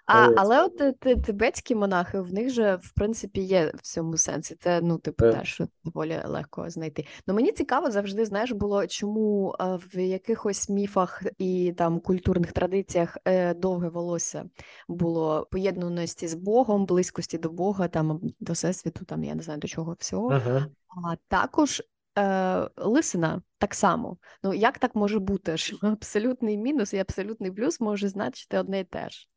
А, 0.10 0.30
Але 0.38 0.64
от 0.64 1.00
тибетські 1.00 1.76
монахи, 1.76 2.20
в 2.20 2.34
них 2.34 2.50
же 2.50 2.76
в 2.76 2.92
принципі 2.92 3.42
є 3.42 3.72
в 3.76 3.82
цьому 3.82 4.18
сенсі. 4.18 4.56
Це 4.56 4.82
ну, 4.82 4.98
типу, 4.98 5.26
yeah. 5.26 5.40
теж 5.40 5.62
доволі 5.84 6.22
легко 6.26 6.70
знайти. 6.70 7.06
Ну 7.28 7.34
мені 7.34 7.52
цікаво 7.52 7.92
завжди, 7.92 8.26
знаєш, 8.26 8.52
було 8.52 8.88
чому 8.88 9.56
в 9.60 10.00
якихось 10.00 10.70
міфах 10.70 11.24
і 11.38 11.74
там 11.78 12.00
культурних 12.00 12.52
традиціях 12.52 13.18
е, 13.26 13.54
довге 13.54 13.90
волосся 13.90 14.46
було 14.88 15.48
поєднаності 15.52 16.28
з 16.28 16.34
Богом, 16.34 16.86
близькості 16.86 17.38
до 17.38 17.50
Бога, 17.50 17.88
там 17.88 18.22
до 18.40 18.54
всесвіту, 18.54 19.06
там 19.06 19.24
я 19.24 19.36
не 19.36 19.44
знаю 19.44 19.60
до 19.60 19.68
чого 19.68 19.96
всього. 20.00 20.30
Uh-huh. 20.30 20.66
А 20.88 21.16
також. 21.28 21.84
Е, 22.18 22.70
лисина 22.78 23.42
так 23.58 23.76
само. 23.76 24.18
Ну 24.44 24.54
як 24.54 24.78
так 24.78 24.96
може 24.96 25.20
бути, 25.20 25.58
що 25.58 25.78
абсолютний 25.82 26.58
мінус 26.58 26.94
і 26.94 26.98
абсолютний 26.98 27.52
плюс 27.52 27.80
може 27.80 28.08
значити 28.08 28.58
одне 28.58 28.80
і 28.80 28.84
те 28.84 29.10
ж? 29.10 29.28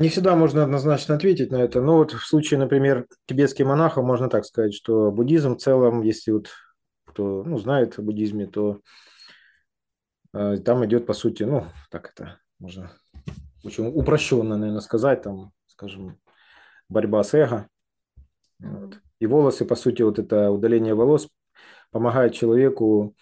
Не 0.00 0.08
всегда 0.08 0.34
можно 0.34 0.62
однозначно 0.62 1.14
ответить 1.14 1.52
на 1.52 1.56
это, 1.56 1.82
но 1.82 1.98
вот 1.98 2.12
в 2.12 2.26
случае, 2.26 2.58
например, 2.58 3.06
тибетских 3.26 3.66
монахов 3.66 4.02
можно 4.02 4.30
так 4.30 4.46
сказать, 4.46 4.72
что 4.72 5.12
буддизм 5.12 5.56
в 5.56 5.60
целом, 5.60 6.00
если 6.00 6.30
вот 6.30 6.48
кто 7.04 7.44
ну, 7.44 7.58
знает 7.58 7.98
о 7.98 8.02
буддизме, 8.02 8.46
то 8.46 8.80
э, 10.32 10.56
там 10.64 10.86
идет, 10.86 11.04
по 11.04 11.12
сути, 11.12 11.42
ну, 11.42 11.66
так 11.90 12.12
это 12.14 12.38
можно 12.58 12.90
очень 13.62 13.88
упрощенно, 13.88 14.56
наверное, 14.56 14.80
сказать, 14.80 15.20
там, 15.20 15.52
скажем, 15.66 16.18
борьба 16.88 17.22
с 17.22 17.34
эго. 17.34 17.68
Вот. 18.58 18.98
И 19.18 19.26
волосы, 19.26 19.66
по 19.66 19.74
сути, 19.74 20.00
вот 20.00 20.18
это 20.18 20.50
удаление 20.50 20.94
волос 20.94 21.28
помогает 21.90 22.32
человеку 22.32 23.14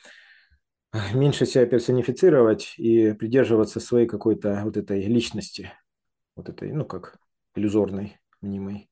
меньше 1.13 1.45
себя 1.45 1.67
персонифицировать 1.67 2.75
и 2.77 3.15
придерживаться 3.15 3.81
своей 3.81 4.07
какой-то 4.07 4.61
вот 4.63 4.77
этой 4.77 5.05
личности– 5.07 5.73
вот 6.39 6.49
этой, 6.49 6.73
ну, 6.73 6.85
как 6.85 7.17
иллюзорной, 7.55 8.19
мнимой. 8.41 8.89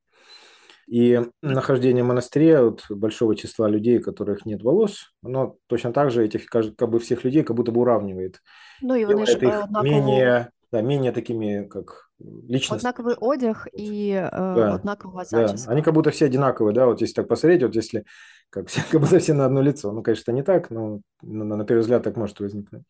И 0.86 1.20
нахождение 1.42 2.04
в 2.04 2.06
монастыре 2.06 2.60
от 2.60 2.84
большого 2.90 3.34
числа 3.34 3.68
людей, 3.68 3.98
у 3.98 4.02
которых 4.02 4.46
нет 4.46 4.62
волос, 4.62 5.12
оно 5.22 5.56
точно 5.66 5.92
так 5.92 6.10
же 6.10 6.24
этих 6.24 6.46
как 6.46 6.88
бы 6.88 6.98
всех 7.00 7.24
людей 7.24 7.42
как 7.42 7.56
будто 7.56 7.72
бы 7.72 7.80
уравнивает. 7.80 8.40
Ну 8.82 8.94
и 8.94 9.04
вони 9.04 9.26
ж 9.26 9.34
однаково... 9.34 9.82
менее, 9.82 10.50
да, 10.70 10.82
менее 10.82 11.12
такими, 11.12 11.66
как 11.68 12.08
личность. 12.20 12.84
Однаковый 12.84 13.16
одяг 13.20 13.66
и 13.72 14.12
э, 14.12 14.30
да, 14.30 14.74
однаковая 14.74 15.24
заческа. 15.24 15.66
Да. 15.66 15.72
Они 15.72 15.82
как 15.82 15.94
будто 15.94 16.10
все 16.10 16.26
одинаковые, 16.26 16.74
да, 16.74 16.86
вот 16.86 17.00
если 17.00 17.14
так 17.14 17.28
посмотреть, 17.28 17.62
вот 17.62 17.74
если 17.74 18.04
как, 18.50 18.68
все, 18.68 18.80
как 18.90 19.00
будто 19.00 19.18
все 19.18 19.34
на 19.34 19.46
одно 19.46 19.62
лицо. 19.62 19.92
Ну, 19.92 20.02
конечно, 20.02 20.30
не 20.32 20.42
так, 20.42 20.70
но 20.70 21.00
на, 21.22 21.56
на 21.56 21.64
первый 21.64 21.80
взгляд 21.80 22.04
так 22.04 22.16
может 22.16 22.38
возникнуть. 22.38 22.84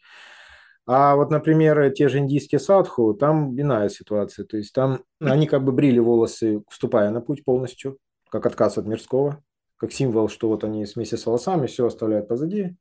А 0.86 1.16
вот, 1.16 1.30
например, 1.30 1.90
те 1.92 2.08
же 2.08 2.18
индийские 2.18 2.60
садху, 2.60 3.12
там 3.14 3.58
иная 3.60 3.88
ситуация. 3.88 4.44
То 4.44 4.56
есть 4.56 4.72
там 4.72 5.02
они 5.20 5.46
как 5.46 5.64
бы 5.64 5.72
брили 5.72 5.98
волосы, 5.98 6.62
вступая 6.68 7.10
на 7.10 7.20
путь 7.20 7.44
полностью, 7.44 7.98
как 8.30 8.46
отказ 8.46 8.78
от 8.78 8.86
мирского, 8.86 9.42
как 9.76 9.92
символ, 9.92 10.28
что 10.28 10.48
вот 10.48 10.62
они 10.62 10.84
вместе 10.84 11.16
с 11.16 11.26
волосами 11.26 11.66
все 11.66 11.86
оставляют 11.86 12.28
позади, 12.28 12.76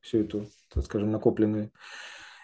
всю 0.00 0.20
эту, 0.20 0.46
так 0.72 0.84
скажем, 0.84 1.10
накопленную 1.10 1.70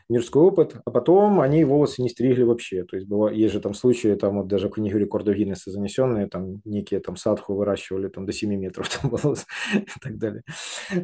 мирской 0.08 0.42
опыт, 0.42 0.76
а 0.84 0.90
потом 0.90 1.40
они 1.40 1.64
волосы 1.64 2.02
не 2.02 2.08
стригли 2.08 2.42
вообще. 2.42 2.84
То 2.84 2.96
есть 2.96 3.08
было, 3.08 3.28
есть 3.28 3.52
же 3.52 3.60
там 3.60 3.74
случаи, 3.74 4.14
там 4.14 4.38
вот 4.38 4.48
даже 4.48 4.68
в 4.68 4.72
книгу 4.72 4.98
рекордов 4.98 5.34
Гиннесса 5.34 5.70
занесенные, 5.70 6.26
там 6.28 6.60
некие 6.64 7.00
там 7.00 7.16
садху 7.16 7.54
выращивали 7.54 8.08
там 8.08 8.26
до 8.26 8.32
7 8.32 8.54
метров 8.54 8.88
там 8.88 9.10
волос 9.10 9.46
и 9.74 10.00
так 10.00 10.18
далее. 10.18 10.42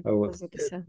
Вот. 0.05 0.37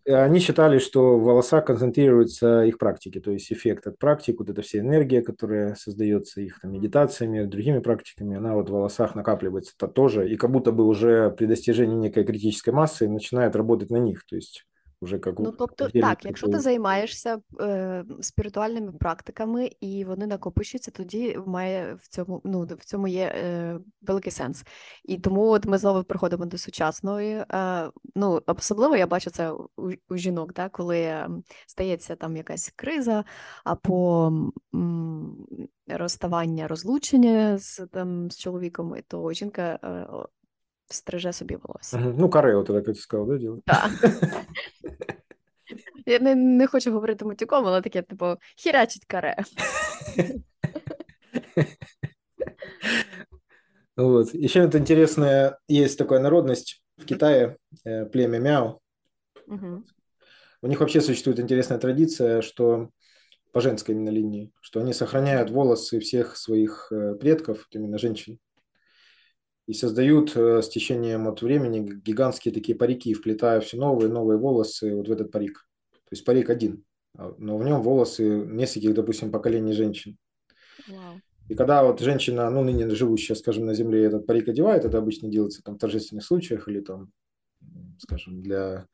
Они 0.05 0.39
считали, 0.39 0.79
что 0.79 1.17
в 1.17 1.23
волосах 1.23 1.65
концентрируются 1.65 2.63
их 2.63 2.77
практики, 2.77 3.19
то 3.19 3.31
есть 3.31 3.51
эффект 3.51 3.87
от 3.87 3.99
практик, 3.99 4.39
вот 4.39 4.49
эта 4.49 4.61
вся 4.61 4.79
энергия, 4.79 5.21
которая 5.21 5.75
создается 5.75 6.41
их 6.41 6.59
там 6.61 6.71
медитациями, 6.71 7.45
другими 7.45 7.79
практиками, 7.79 8.37
она 8.37 8.55
вот 8.55 8.69
в 8.69 8.73
волосах 8.73 9.15
накапливается 9.15 9.73
-то 9.79 9.87
тоже, 9.87 10.29
и 10.29 10.37
как 10.37 10.51
будто 10.51 10.71
бы 10.71 10.85
уже 10.85 11.31
при 11.31 11.45
достижении 11.45 11.95
некой 11.95 12.23
критической 12.23 12.73
массы 12.73 13.07
начинает 13.07 13.55
работать 13.55 13.89
на 13.89 13.97
них, 13.97 14.25
то 14.25 14.35
есть 14.35 14.65
вже 15.01 15.15
як 15.15 15.39
Ну, 15.39 15.51
тобто, 15.51 15.89
так, 15.89 16.25
якщо 16.25 16.47
ти 16.47 16.59
займаєшся 16.59 17.39
е, 17.61 18.05
спіритуальними 18.21 18.91
практиками 18.91 19.69
і 19.81 20.05
вони 20.05 20.27
накопичуються, 20.27 20.91
тоді 20.91 21.39
має 21.45 21.93
в 21.93 22.07
цьому 22.07 22.41
ну, 22.43 22.65
в 22.65 22.85
цьому 22.85 23.07
є 23.07 23.33
е, 23.35 23.79
великий 24.01 24.31
сенс. 24.31 24.63
І 25.03 25.17
тому 25.17 25.47
от 25.47 25.65
ми 25.65 25.77
знову 25.77 26.03
приходимо 26.03 26.45
до 26.45 26.57
сучасної. 26.57 27.45
Е, 27.53 27.91
ну, 28.15 28.41
Особливо 28.47 28.95
я 28.95 29.07
бачу 29.07 29.29
це 29.29 29.51
у, 29.51 29.69
у 30.09 30.17
жінок, 30.17 30.53
да, 30.53 30.69
коли 30.69 31.27
стається 31.67 32.15
там 32.15 32.37
якась 32.37 32.73
криза, 32.75 33.23
або 33.63 34.27
м, 34.75 35.47
розставання, 35.87 36.67
розлучення 36.67 37.57
з 37.57 37.87
там, 37.91 38.31
з 38.31 38.37
чоловіком, 38.37 38.95
то 39.07 39.33
жінка 39.33 39.79
е, 40.90 40.94
стриже 40.94 41.32
собі 41.32 41.56
волосся. 41.56 41.98
Ну, 42.18 42.30
каре, 42.30 42.54
от 42.54 42.66
так 42.66 42.96
сказав, 42.96 43.28
да, 43.28 43.38
діло? 43.38 43.60
Так. 43.66 43.90
Я 46.06 46.18
не, 46.18 46.34
не 46.34 46.66
хочу 46.66 46.92
говорити 46.92 47.24
матюком, 47.24 47.66
але 47.66 47.80
таке, 47.80 48.02
типу, 48.02 48.36
хірячить 48.56 49.04
каре. 49.04 49.36
Вот. 53.96 54.34
Еще 54.34 54.60
это 54.60 54.78
интересная, 54.78 55.58
есть 55.68 55.98
такая 55.98 56.20
народность 56.20 56.82
в 56.96 57.04
Китае, 57.04 57.58
э, 57.84 58.06
племя 58.06 58.38
Мяо. 58.38 58.80
Угу. 59.46 59.84
У 60.62 60.66
них 60.66 60.80
вообще 60.80 61.02
существует 61.02 61.38
интересная 61.38 61.78
традиция, 61.78 62.40
что 62.40 62.88
по 63.52 63.60
женской 63.60 63.94
именно 63.94 64.08
линии, 64.08 64.52
что 64.62 64.80
они 64.80 64.94
сохраняют 64.94 65.50
волосы 65.50 66.00
всех 66.00 66.36
своих 66.36 66.90
э, 66.90 67.14
предков, 67.14 67.66
именно 67.72 67.98
женщин 67.98 68.38
и 69.67 69.73
создают 69.73 70.35
э, 70.35 70.61
с 70.61 70.69
течением 70.69 71.27
от 71.27 71.41
времени 71.41 71.79
гигантские 71.79 72.53
такие 72.53 72.77
парики, 72.77 73.13
вплетая 73.13 73.59
все 73.61 73.77
новые 73.77 74.09
новые 74.09 74.37
волосы 74.37 74.95
вот 74.95 75.07
в 75.07 75.11
этот 75.11 75.31
парик. 75.31 75.67
То 75.91 76.11
есть 76.11 76.23
парик 76.23 76.49
один, 76.49 76.83
а, 77.17 77.33
но 77.37 77.57
в 77.57 77.63
нем 77.63 77.81
волосы 77.81 78.23
нескольких, 78.27 78.93
допустим, 78.93 79.31
поколений 79.31 79.73
женщин. 79.73 80.17
Wow. 80.87 81.19
И 81.47 81.55
когда 81.55 81.83
вот 81.83 81.99
женщина, 81.99 82.49
ну, 82.49 82.63
ныне 82.63 82.89
живущая, 82.89 83.35
скажем, 83.35 83.65
на 83.65 83.73
земле, 83.73 84.05
этот 84.05 84.25
парик 84.25 84.47
одевает, 84.49 84.85
это 84.85 84.97
обычно 84.97 85.29
делается 85.29 85.61
там 85.63 85.75
в 85.75 85.79
торжественных 85.79 86.25
случаях 86.25 86.67
или 86.67 86.79
там, 86.79 87.11
скажем, 87.99 88.41
для 88.41 88.87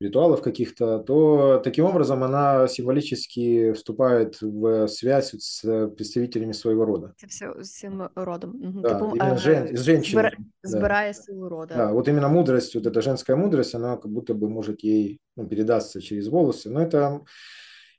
ритуалов 0.00 0.42
каких-то, 0.42 1.00
то 1.00 1.60
таким 1.62 1.84
образом 1.84 2.22
она 2.22 2.68
символически 2.68 3.72
вступает 3.72 4.40
в 4.40 4.86
связь 4.88 5.34
с 5.38 5.88
представителями 5.88 6.52
своего 6.52 6.84
рода. 6.84 7.14
Все 7.28 7.52
всім 7.62 8.08
родом. 8.14 8.82
Да, 8.82 8.94
типу, 8.94 9.14
именно 9.16 9.38
жен, 9.38 9.76
с 9.76 9.80
женщиной. 9.80 10.30
Збирає 10.62 11.12
да. 11.12 11.14
силу 11.14 11.48
рода. 11.48 11.74
Да, 11.74 11.92
вот 11.92 12.08
именно 12.08 12.28
мудрость, 12.28 12.74
вот 12.74 12.86
эта 12.86 13.00
женская 13.00 13.36
мудрость, 13.36 13.74
она 13.74 13.96
как 13.96 14.10
будто 14.10 14.34
бы 14.34 14.48
может 14.48 14.84
ей 14.84 15.20
ну, 15.36 15.46
передаться 15.46 16.00
через 16.00 16.28
волосы. 16.28 16.70
Но 16.70 16.80
это, 16.80 17.20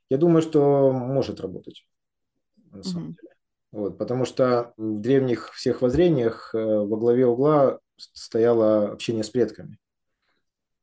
я 0.09 0.17
думаю, 0.17 0.41
что 0.41 0.91
может 0.91 1.41
работать 1.41 1.85
на 2.71 2.83
самом 2.83 3.09
угу. 3.09 3.13
деле. 3.13 3.33
Вот, 3.71 3.97
потому 3.97 4.25
что 4.25 4.73
в 4.77 4.99
древних 4.99 5.53
всех 5.53 5.81
воззрениях 5.81 6.55
э, 6.55 6.57
во 6.57 6.97
главе 6.97 7.27
угла 7.27 7.79
стояло 7.97 8.91
общение 8.91 9.23
с 9.23 9.29
предками. 9.29 9.77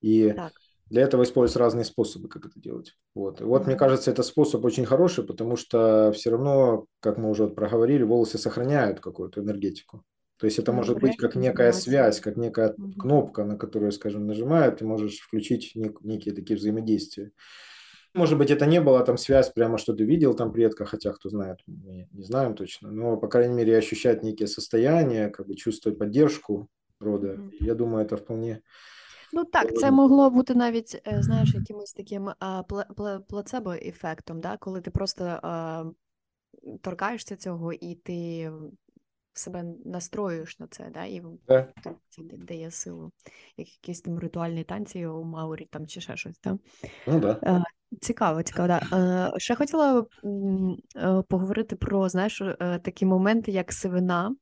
И 0.01 0.33
так 0.33 0.53
для 0.89 1.03
этого 1.03 1.25
используются 1.25 1.59
разные 1.59 1.85
способы, 1.85 2.29
как 2.29 2.47
это 2.47 2.61
делать. 2.61 2.95
Вот. 3.15 3.41
И 3.41 3.45
вот, 3.45 3.63
mm-hmm. 3.63 3.67
мне 3.67 3.77
кажется, 3.77 4.11
этот 4.11 4.25
способ 4.27 4.65
очень 4.65 4.87
хороший, 4.87 5.25
потому 5.25 5.57
что 5.57 6.13
все 6.15 6.31
равно, 6.31 6.87
как 7.01 7.19
мы 7.19 7.29
уже 7.31 7.49
проговорили, 7.49 8.05
волосы 8.05 8.39
сохраняют 8.39 9.01
какую-то 9.01 9.41
энергетику. 9.41 10.05
То 10.39 10.47
есть 10.47 10.59
это 10.59 10.73
может 10.73 10.99
быть 11.01 11.17
как 11.17 11.35
некая 11.35 11.73
связь, 11.73 12.21
как 12.21 12.37
некая 12.37 12.75
кнопка, 12.99 13.45
на 13.45 13.57
которую, 13.57 13.91
скажем, 13.91 14.27
нажимают, 14.27 14.79
ты 14.79 14.85
можешь 14.85 15.19
включить 15.19 15.73
нек- 15.75 15.99
некие 16.03 16.35
такие 16.35 16.59
взаимодействия. 16.59 17.33
Может 18.15 18.39
быть, 18.39 18.51
это 18.51 18.67
не 18.67 18.81
была 18.81 19.03
там 19.03 19.17
связь 19.17 19.51
прямо, 19.51 19.79
что 19.79 19.93
ты 19.93 20.05
видел 20.05 20.35
там 20.35 20.53
предка, 20.53 20.85
хотя 20.85 21.13
кто 21.13 21.29
знает, 21.29 21.59
мы 21.67 22.09
не 22.13 22.23
знаем 22.23 22.55
точно, 22.55 22.91
но, 22.91 23.17
по 23.17 23.29
крайней 23.29 23.55
мере, 23.55 23.77
ощущать 23.77 24.23
некие 24.23 24.47
состояния, 24.47 25.29
как 25.29 25.47
бы 25.47 25.55
чувствовать 25.55 25.99
поддержку 25.99 26.69
рода, 26.99 27.39
я 27.61 27.75
думаю, 27.75 28.05
это 28.05 28.17
вполне 28.17 28.63
Ну 29.33 29.45
так, 29.45 29.77
це 29.77 29.91
могло 29.91 30.31
бути 30.31 30.55
навіть, 30.55 31.03
знаєш, 31.19 31.55
якимось 31.55 31.93
таким 31.93 32.31
а, 32.39 32.63
плацебо-ефектом, 33.29 34.41
да? 34.41 34.57
коли 34.57 34.81
ти 34.81 34.91
просто 34.91 35.25
а, 35.25 35.85
торкаєшся 36.83 37.37
цього 37.37 37.73
і 37.73 37.95
ти 37.95 38.51
себе 39.33 39.65
настроюєш 39.85 40.59
на 40.59 40.67
це, 40.67 40.91
да? 40.95 41.05
і 41.05 41.23
yeah. 41.23 41.67
це 42.09 42.23
дає 42.23 42.71
силу, 42.71 43.13
як 43.57 43.69
якісь 43.69 44.01
там 44.01 44.19
ритуальні 44.19 44.65
танці 44.65 45.07
у 45.07 45.25
Маурі 45.25 45.69
там 45.71 45.87
чи 45.87 46.01
ще 46.01 46.17
щось. 46.17 46.41
Да? 46.45 46.59
Ну, 47.07 47.21
да. 47.21 47.65
Цікаво, 48.01 48.43
цікаво, 48.43 48.69
да. 48.69 49.33
Ще 49.37 49.55
хотіла 49.55 50.07
поговорити 51.29 51.77
про 51.77 52.09
знаєш, 52.09 52.43
такі 52.59 53.07
моменти, 53.07 53.53
як 53.53 53.73
сивина. 53.73 54.37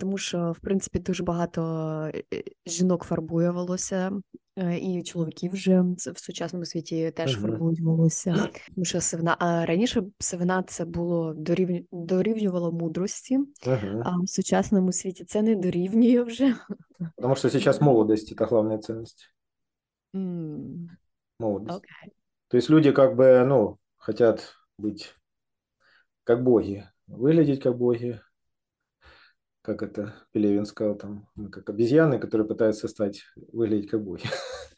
Тому 0.00 0.18
що, 0.18 0.52
в 0.52 0.60
принципі, 0.60 0.98
дуже 0.98 1.24
багато 1.24 1.62
е, 2.14 2.22
жінок 2.66 3.04
фарбує 3.04 3.50
волосся, 3.50 4.12
е, 4.56 4.78
і 4.78 5.02
чоловіків 5.02 5.52
вже 5.52 5.80
в 5.96 6.18
сучасному 6.18 6.64
світі 6.64 7.10
теж 7.10 7.38
uh-huh. 7.38 7.40
фарбують 7.40 7.80
волосся. 7.80 8.48
Тому 8.74 8.84
що 8.84 9.00
сивина, 9.00 9.36
а 9.38 9.66
раніше 9.66 10.02
сивина 10.18 10.62
це 10.62 10.84
було 10.84 11.34
дорівню, 11.34 11.84
дорівнювало 11.92 12.72
мудрості, 12.72 13.38
uh-huh. 13.38 14.02
а 14.04 14.22
в 14.22 14.28
сучасному 14.28 14.92
світі 14.92 15.24
це 15.24 15.42
не 15.42 15.56
дорівнює 15.56 16.22
вже. 16.22 16.54
Тому 17.16 17.36
що 17.36 17.48
зараз 17.48 17.82
молодость – 17.82 18.38
це 18.38 18.44
головна 18.44 18.78
цінність. 18.78 19.32
Mm. 20.14 20.88
Молодость. 21.40 21.78
Okay. 21.78 22.12
То 22.48 22.56
есть 22.56 22.70
люди 22.70 22.92
как 22.92 23.16
бы, 23.16 23.44
ну, 23.44 23.78
хотят 23.96 24.54
быть 24.78 25.14
как 26.24 26.42
боги, 26.42 26.88
выглядеть 27.06 27.62
как 27.62 27.76
боги, 27.76 28.20
как 29.61 29.83
это 29.83 30.13
Пелевин 30.31 30.65
сказал, 30.65 30.95
там, 30.95 31.27
как 31.51 31.69
обезьяны, 31.69 32.19
которые 32.19 32.47
пытаются 32.47 32.87
стать, 32.87 33.23
выглядеть 33.51 33.89
как 33.89 34.03
боги. 34.03 34.23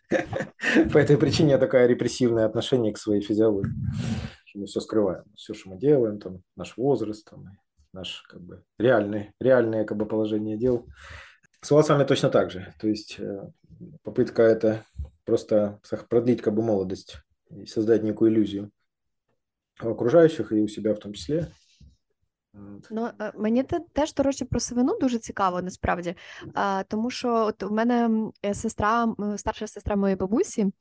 По 0.93 0.97
этой 0.97 1.17
причине 1.17 1.57
такое 1.57 1.87
репрессивное 1.87 2.45
отношение 2.45 2.93
к 2.93 2.97
своей 2.97 3.21
физиологии. 3.21 3.71
Мы 4.53 4.65
все 4.65 4.81
скрываем. 4.81 5.23
Все, 5.35 5.53
что 5.53 5.69
мы 5.69 5.77
делаем, 5.77 6.19
там, 6.19 6.43
наш 6.55 6.77
возраст, 6.77 7.27
там, 7.27 7.45
наш 7.91 8.23
как 8.29 8.41
бы 8.41 8.63
реальный, 8.77 9.31
реальное 9.39 9.85
как 9.85 9.97
бы 9.97 10.05
положение 10.05 10.57
дел. 10.57 10.87
С 11.61 11.71
волосами 11.71 12.03
точно 12.03 12.29
так 12.29 12.51
же. 12.51 12.73
То 12.79 12.87
есть 12.87 13.19
э, 13.19 13.49
попытка 14.03 14.43
это 14.43 14.85
просто 15.25 15.79
продлить 16.09 16.41
как 16.41 16.53
бы 16.53 16.61
молодость 16.61 17.17
и 17.49 17.65
создать 17.65 18.03
некую 18.03 18.31
иллюзию 18.31 18.71
у 19.81 19.89
окружающих 19.89 20.51
и 20.51 20.61
у 20.61 20.67
себя 20.67 20.93
в 20.93 20.99
том 20.99 21.13
числе. 21.13 21.47
Ну, 22.91 23.09
е, 23.21 23.31
мені 23.35 23.63
теж, 23.93 24.13
до 24.13 24.23
речі, 24.23 24.45
про 24.45 24.59
сивину 24.59 24.99
дуже 24.99 25.19
цікаво, 25.19 25.61
насправді. 25.61 26.15
Тому 26.87 27.09
що 27.09 27.33
от 27.33 27.63
у 27.63 27.69
мене 27.69 28.29
е, 28.45 28.53
сестра, 28.53 29.15
старша 29.37 29.67
сестра 29.67 29.95
моєї 29.95 30.15
бабусі, 30.15 30.61
е, 30.61 30.71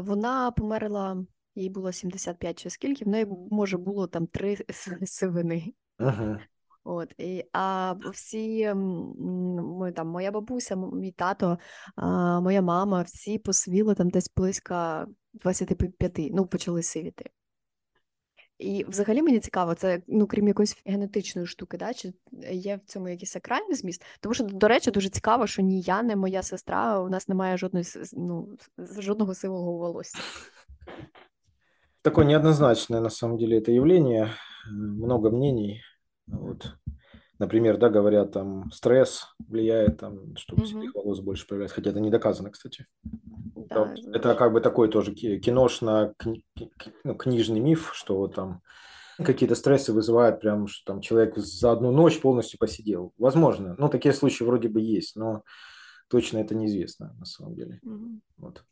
вона 0.00 0.50
померла, 0.50 1.24
їй 1.54 1.70
було 1.70 1.92
75 1.92 2.58
чи 2.58 2.70
скільки, 2.70 3.04
в 3.04 3.08
неї, 3.08 3.26
може, 3.50 3.78
було 3.78 4.06
там 4.06 4.26
три 4.26 4.58
сивини. 5.04 5.74
Ага. 5.98 6.40
От, 6.84 7.14
і, 7.18 7.44
А 7.52 7.94
всі 8.12 8.74
ми, 8.74 9.92
там, 9.92 10.08
моя 10.08 10.30
бабуся, 10.30 10.76
мій 10.76 11.12
тато, 11.12 11.58
а, 11.96 12.40
моя 12.40 12.62
мама, 12.62 13.02
всі 13.02 13.38
посвіли 13.38 13.94
там 13.94 14.10
десь 14.10 14.30
близько 14.36 15.06
25, 15.32 16.30
ну, 16.32 16.46
почали 16.46 16.82
сивіти. 16.82 17.30
І 18.63 18.85
взагалі 18.87 19.21
мені 19.21 19.39
цікаво, 19.39 19.75
це 19.75 20.01
ну 20.07 20.27
крім 20.27 20.47
якоїсь 20.47 20.81
генетичної 20.85 21.47
штуки, 21.47 21.77
да, 21.77 21.93
чи 21.93 22.13
є 22.51 22.79
в 22.85 22.89
цьому 22.89 23.09
якийсь 23.09 23.31
сакральний 23.31 23.75
зміст? 23.75 24.05
Тому 24.19 24.33
що, 24.33 24.43
до 24.43 24.67
речі, 24.67 24.91
дуже 24.91 25.09
цікаво, 25.09 25.47
що 25.47 25.61
ні 25.61 25.81
я, 25.81 26.03
ні 26.03 26.15
моя 26.15 26.43
сестра, 26.43 26.99
у 26.99 27.09
нас 27.09 27.27
немає 27.27 27.57
жодної 27.57 27.85
ну, 28.13 28.57
жодного 28.77 29.35
сивого 29.35 29.71
волосся. 29.71 30.17
Такое 32.01 32.25
неоднозначное 32.25 33.01
на 33.01 33.09
самом 33.09 33.37
деле 33.37 33.57
это 33.57 33.71
явление, 33.71 34.31
много 34.71 35.31
мнений. 35.31 35.81
Вот. 36.27 36.73
Например, 37.39 37.77
да, 37.77 37.89
говорят, 37.89 38.31
там 38.33 38.71
стресс 38.71 39.27
влияет, 39.47 39.97
там, 39.97 40.35
чтобы 40.35 40.63
угу. 40.63 40.67
седых 40.67 40.93
волос 40.93 41.19
больше 41.21 41.47
появляется, 41.47 41.75
хотя 41.75 41.91
это 41.91 41.99
не 41.99 42.09
доказано, 42.09 42.51
кстати. 42.51 42.85
Да. 43.73 43.93
Это, 43.93 44.11
это 44.11 44.35
как 44.35 44.53
бы 44.53 44.61
такой 44.61 44.89
тоже 44.89 45.13
киношно 45.13 46.13
ну, 47.03 47.15
книжный 47.15 47.59
миф, 47.59 47.91
что 47.93 48.17
вот 48.17 48.35
там 48.35 48.61
какие-то 49.17 49.55
стрессы 49.55 49.93
вызывают 49.93 50.39
прям, 50.39 50.67
что 50.67 50.93
там 50.93 51.01
человек 51.01 51.37
за 51.37 51.71
одну 51.71 51.91
ночь 51.91 52.21
полностью 52.21 52.59
посидел. 52.59 53.13
Возможно, 53.17 53.75
ну 53.77 53.89
такие 53.89 54.13
случаи 54.13 54.43
вроде 54.43 54.69
бы 54.69 54.81
есть, 54.81 55.15
но 55.15 55.43
точно 56.07 56.39
это 56.39 56.55
неизвестно 56.55 57.15
на 57.19 57.25
самом 57.25 57.55
деле. 57.55 57.79
Угу. 57.83 58.47
От. 58.47 58.63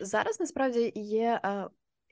Зараз 0.00 0.40
насправді 0.40 0.92
є, 0.94 1.40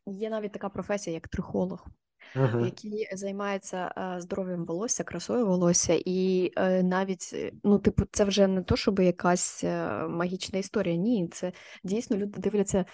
є 0.06 0.30
навіть 0.30 0.52
така 0.52 0.68
професія, 0.68 1.14
як 1.14 1.28
трихолог. 1.28 1.86
Uh-huh. 2.35 2.65
які 2.65 3.07
займаються 3.13 3.91
е, 3.97 4.21
здоров'ям 4.21 4.65
волосся, 4.65 5.03
красою 5.03 5.47
волосся, 5.47 6.01
і 6.05 6.51
е, 6.57 6.83
навіть 6.83 7.31
е, 7.33 7.51
ну, 7.63 7.79
типу, 7.79 8.03
це 8.11 8.23
вже 8.23 8.47
не 8.47 8.61
то, 8.63 8.75
щоб 8.75 8.99
якась 8.99 9.63
магічна 10.09 10.59
історія. 10.59 10.95
Ні, 10.95 11.27
це 11.27 11.51
дійсно 11.83 12.17
люди 12.17 12.39
дивляться, 12.39 12.85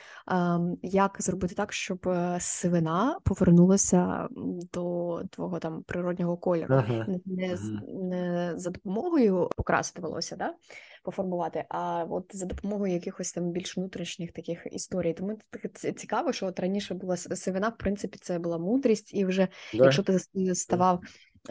як 0.82 1.16
зробити 1.20 1.56
так, 1.56 1.74
щоб 1.74 2.10
сивина 2.40 3.20
повернулася 3.24 4.28
до 4.74 5.22
твого 5.30 5.60
там 5.60 5.84
природнього 5.84 6.38
кольору, 6.38 6.76
uh-huh. 6.76 7.20
не, 7.26 7.58
не 7.88 8.54
за 8.56 8.70
допомогою 8.70 9.50
покрасити 9.58 10.02
волосся, 10.02 10.36
да? 10.36 10.54
поформувати, 11.03 11.65
а 11.69 12.05
от 12.11 12.37
за 12.37 12.47
допомогою 12.47 12.93
якихось 12.93 13.33
там 13.33 13.51
більш 13.51 13.77
внутрішніх 13.77 14.33
таких 14.33 14.67
історій. 14.73 15.15
Тому 15.15 15.39
це 15.75 15.93
цікаво, 15.93 16.33
що 16.33 16.47
от 16.47 16.61
раніше 16.61 16.95
була 16.95 17.17
сивина, 17.17 17.69
в 17.69 17.77
принципі, 17.79 18.19
це 18.23 18.39
була 18.39 18.59
мудрість, 18.59 19.15
і 19.15 19.25
вже 19.25 19.49
да. 19.75 19.85
якщо 19.85 20.03
ти 20.03 20.19
ставав 20.55 21.01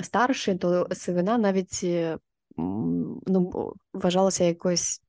старший, 0.03 0.55
то 0.55 0.87
сивина 0.91 1.37
навіть 1.37 1.79
е, 1.83 2.17
ну, 2.57 3.73
вважалася 3.93 4.43
якось, 4.43 5.01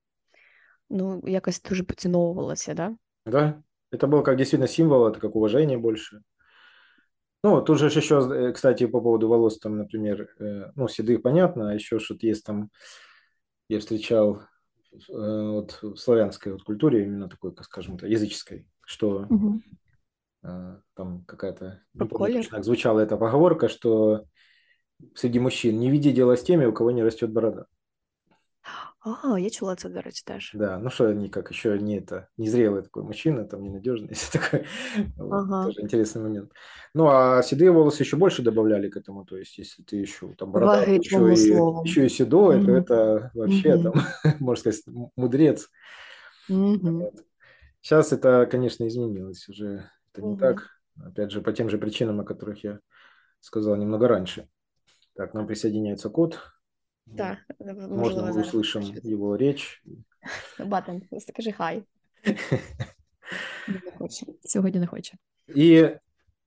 ну, 0.90 1.22
якось 1.26 1.62
дуже 1.62 1.82
поціновувалася, 1.82 2.74
да? 2.74 2.96
Да, 3.26 3.62
это 3.92 4.06
было 4.06 4.22
как 4.22 4.36
действительно 4.36 4.68
символ, 4.68 5.08
это 5.08 5.20
как 5.20 5.36
уважение 5.36 5.78
больше. 5.78 6.20
Ну, 7.42 7.62
тут 7.62 7.78
же 7.78 7.86
еще, 7.86 8.20
э, 8.20 8.52
кстати, 8.52 8.86
по 8.86 9.00
поводу 9.00 9.28
волос, 9.28 9.58
там, 9.58 9.76
например, 9.76 10.28
э, 10.40 10.72
ну, 10.74 10.88
седых 10.88 11.22
понятно, 11.22 11.70
а 11.70 11.74
еще 11.74 11.98
что-то 11.98 12.26
есть 12.26 12.44
там 12.44 12.70
я 13.71 13.79
встречал 13.79 14.41
э, 14.91 14.97
вот, 15.07 15.79
в 15.81 15.95
славянской 15.95 16.51
вот 16.51 16.63
культуре, 16.63 17.05
именно 17.05 17.29
такой, 17.29 17.53
скажем, 17.61 17.95
это 17.95 18.07
языческой, 18.07 18.67
что 18.85 19.25
угу. 19.29 19.61
там 20.41 21.23
какая-то, 21.25 21.81
не 21.93 22.05
помню 22.05 22.43
как 22.49 22.65
звучала 22.65 22.99
эта 22.99 23.15
поговорка, 23.15 23.69
что 23.69 24.25
среди 25.15 25.39
мужчин 25.39 25.79
не 25.79 25.89
види 25.89 26.11
дело 26.11 26.35
с 26.35 26.43
теми, 26.43 26.65
у 26.65 26.73
кого 26.73 26.91
не 26.91 27.01
растет 27.01 27.31
борода. 27.31 27.65
А, 29.03 29.39
я 29.39 29.49
чула 29.49 29.75
це, 29.75 29.89
до 29.89 30.01
речі, 30.01 30.23
теж. 30.25 30.51
Да, 30.55 30.77
ну 30.77 30.89
что 30.89 31.09
они 31.09 31.29
как 31.29 31.51
еще 31.51 31.79
не 31.79 31.99
это, 31.99 32.27
незрелый 32.37 32.83
такой 32.83 33.03
мужчина, 33.03 33.43
там 33.45 33.63
ненадежный, 33.63 34.09
если 34.09 34.39
такой, 34.39 34.65
ага. 35.17 35.65
тоже 35.65 35.81
интересный 35.81 36.21
момент. 36.21 36.51
Ну, 36.93 37.07
а 37.07 37.41
седые 37.41 37.71
волосы 37.71 38.03
еще 38.03 38.17
больше 38.17 38.43
добавляли 38.43 38.89
к 38.89 38.97
этому, 38.97 39.25
то 39.25 39.37
есть 39.37 39.57
если 39.57 39.81
ты 39.81 39.95
еще 39.95 40.33
там 40.37 40.51
борода, 40.51 40.83
еще 40.83 41.17
и, 41.33 41.87
еще 41.87 42.05
и 42.05 42.09
седой, 42.09 42.57
mm-hmm. 42.57 42.65
то 42.65 42.71
это 42.71 43.31
вообще 43.33 43.69
mm-hmm. 43.69 43.83
там, 43.83 43.93
можно 44.39 44.71
сказать, 44.71 44.95
мудрец. 45.15 45.69
Mm-hmm. 46.49 47.23
Сейчас 47.81 48.13
это, 48.13 48.47
конечно, 48.51 48.87
изменилось 48.87 49.49
уже, 49.49 49.89
это 50.13 50.21
не 50.21 50.37
так, 50.37 50.67
опять 51.03 51.31
же, 51.31 51.41
по 51.41 51.51
тем 51.53 51.69
же 51.69 51.79
причинам, 51.79 52.19
о 52.19 52.23
которых 52.23 52.63
я 52.63 52.79
сказал 53.39 53.75
немного 53.77 54.07
раньше. 54.07 54.47
Так, 55.15 55.33
нам 55.33 55.47
присоединяется 55.47 56.09
кот. 56.09 56.39
Так, 57.16 57.38
Можно 57.58 58.32
мы 58.32 58.40
услышим 58.40 58.82
его 59.04 59.36
речь. 59.36 59.82
Батен, 60.58 61.02
скажи 61.18 61.52
хай. 61.52 61.82
Не 63.68 63.80
хоче. 63.98 64.26
Сьогодні 64.44 64.80
не 64.80 64.86
хоче. 64.86 65.14
И 65.56 65.98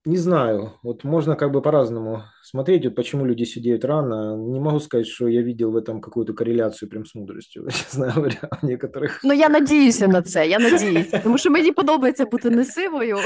не 0.06 0.18
знаю, 0.18 0.74
вот 0.84 1.04
можно 1.04 1.36
как 1.36 1.52
бы 1.52 1.62
по-разному 1.62 2.24
смотреть, 2.44 2.86
вот 2.86 2.96
почему 2.96 3.26
люди 3.26 3.46
сидеют 3.46 3.86
рано. 3.86 4.36
Не 4.38 4.60
могу 4.60 4.80
сказать, 4.80 5.08
что 5.08 5.28
я 5.28 5.42
видел 5.42 5.72
в 5.72 5.76
этом 5.76 6.02
какую-то 6.02 6.34
корреляцию 6.34 6.90
прям 6.90 7.06
с 7.06 7.16
мудростю, 7.16 7.68
чесно 7.70 8.12
говоря, 8.12 8.50
у 8.62 8.66
некоторых. 8.66 9.20
Ну, 9.24 9.34
я 9.34 9.50
надіюся 9.50 10.08
на 10.08 10.22
це, 10.22 10.48
я 10.48 10.60
надіюся, 10.60 11.20
тому 11.20 11.38
що 11.38 11.52
мені 11.52 11.72
подобається 11.72 12.26
бути 12.26 12.50
не 12.50 12.66
сивою, 12.66 13.18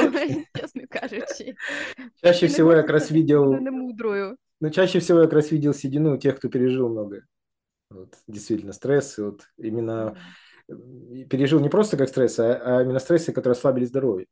чесно 0.60 0.82
кажучи. 0.89 1.56
Чаще 2.24 2.48
всего 2.48 2.74
я 2.74 2.82
как 2.82 2.91
раз 2.91 3.12
видел... 3.12 3.54
Не 3.54 3.72
мудрою. 3.72 4.36
Но 4.61 4.71
чаще 4.71 4.99
всего 4.99 5.21
я 5.21 5.25
как 5.25 5.35
раз 5.35 5.51
видел 5.51 5.73
седину 5.73 6.14
у 6.14 6.18
тех, 6.18 6.37
кто 6.37 6.49
пережил 6.49 6.88
многое. 6.88 7.27
Вот, 7.90 8.14
действительно, 8.27 8.73
стресс. 8.73 9.18
И 9.18 9.23
вот 9.23 9.42
именно 9.57 10.16
пережил 11.31 11.61
не 11.61 11.68
просто 11.68 11.97
как 11.97 12.09
стресс, 12.09 12.38
а, 12.38 12.79
а 12.79 12.83
именно 12.83 12.99
стрессы, 12.99 13.33
которые 13.33 13.53
ослабили 13.53 13.85
здоровье. 13.85 14.27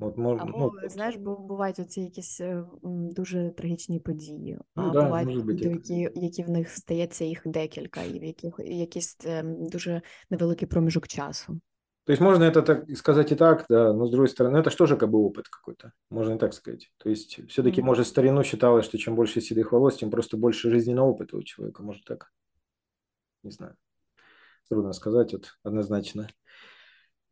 От, 0.00 0.16
мож, 0.16 0.40
Або, 0.40 0.58
ну, 0.58 0.88
знаєш, 0.88 1.16
бувають 1.16 1.78
оці 1.78 2.00
якісь 2.00 2.40
дуже 2.82 3.50
трагічні 3.50 4.00
події, 4.00 4.58
ну, 4.76 4.82
а 4.82 4.90
да, 4.90 5.02
бувають 5.02 5.28
люди, 5.28 5.64
які, 5.64 6.08
які 6.14 6.42
в 6.42 6.50
них 6.50 6.70
стається 6.70 7.24
їх 7.24 7.42
декілька, 7.44 8.02
і 8.02 8.18
в 8.18 8.24
яких 8.24 8.54
якийсь 8.58 9.18
дуже 9.44 10.02
невеликий 10.30 10.68
проміжок 10.68 11.08
часу. 11.08 11.60
То 12.08 12.12
есть 12.12 12.22
можно 12.22 12.44
это 12.44 12.62
так 12.62 12.90
сказать 12.96 13.32
и 13.32 13.34
так, 13.34 13.66
да, 13.68 13.92
но 13.92 14.06
с 14.06 14.10
другой 14.10 14.30
стороны, 14.30 14.56
это 14.56 14.70
же 14.70 14.76
тоже 14.78 14.96
как 14.96 15.10
бы 15.10 15.18
опыт 15.18 15.50
какой-то, 15.50 15.92
можно 16.08 16.36
и 16.36 16.38
так 16.38 16.54
сказать. 16.54 16.90
То 16.96 17.10
есть 17.10 17.38
все-таки, 17.50 17.82
mm-hmm. 17.82 17.84
может, 17.84 18.06
старину 18.06 18.42
считалось, 18.44 18.86
что 18.86 18.96
чем 18.96 19.14
больше 19.14 19.42
седых 19.42 19.72
волос, 19.72 19.98
тем 19.98 20.10
просто 20.10 20.38
больше 20.38 20.70
жизненного 20.70 21.08
опыта 21.08 21.36
у 21.36 21.42
человека, 21.42 21.82
может 21.82 22.06
так. 22.06 22.30
Не 23.42 23.50
знаю. 23.50 23.76
Трудно 24.70 24.94
сказать 24.94 25.34
вот 25.34 25.58
однозначно. 25.62 26.30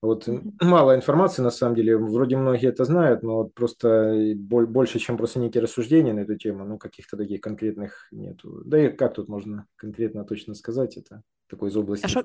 Вот 0.03 0.29
мало 0.61 0.95
информации, 0.95 1.41
на 1.41 1.51
самом 1.51 1.75
деле, 1.75 1.97
вроде 1.97 2.37
многие 2.37 2.69
это 2.69 2.85
знают, 2.85 3.23
но 3.23 3.45
вот 3.45 3.55
просто 3.55 4.35
больше, 4.37 4.99
чем 4.99 5.17
просто 5.17 5.39
некие 5.39 5.63
рассуждения 5.63 6.13
на 6.13 6.21
эту 6.21 6.37
тему, 6.37 6.67
ну, 6.67 6.77
каких-то 6.77 7.17
таких 7.17 7.41
конкретных 7.41 8.09
нету. 8.13 8.61
Да 8.67 8.79
и 8.79 8.91
как 8.91 9.15
тут 9.15 9.29
можно 9.29 9.65
конкретно 9.77 10.27
точно 10.27 10.53
сказать, 10.53 10.99
это 10.99 11.23
такой 11.49 11.71
из 11.71 11.77
области 11.79 12.05
а 12.05 12.09
шо... 12.09 12.25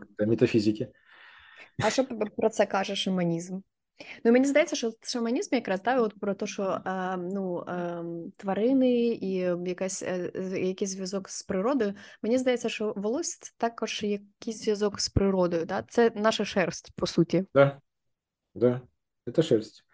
метафизики. 1.78 2.14
А 2.18 2.26
що 2.26 2.30
про 2.36 2.48
це 2.50 2.66
каже 2.66 2.96
шаманізм? 2.96 3.60
Ну, 4.24 4.32
мені 4.32 4.44
здається, 4.44 4.76
що 4.76 4.92
шаманізм 5.02 5.54
якраз 5.54 5.82
да, 5.82 6.00
от 6.00 6.20
про 6.20 6.34
те, 6.34 6.46
що 6.46 6.62
е, 6.86 7.16
ну, 7.16 7.64
е, 7.68 8.04
тварини 8.36 9.06
і 9.06 9.32
якась, 9.66 10.02
е, 10.02 10.30
якийсь 10.60 10.90
зв'язок 10.90 11.28
з 11.28 11.42
природою. 11.42 11.94
Мені 12.22 12.38
здається, 12.38 12.68
що 12.68 12.92
волосся 12.96 13.38
це 13.40 13.50
також 13.56 14.02
якийсь 14.02 14.62
зв'язок 14.62 15.00
з 15.00 15.08
природою. 15.08 15.64
Да? 15.64 15.84
Це 15.88 16.10
наша 16.14 16.44
шерсть, 16.44 16.92
по 16.96 17.06
суті. 17.06 17.44
Да, 17.54 17.80
да, 18.54 18.80
это 19.26 19.42
шерсть. 19.42 19.84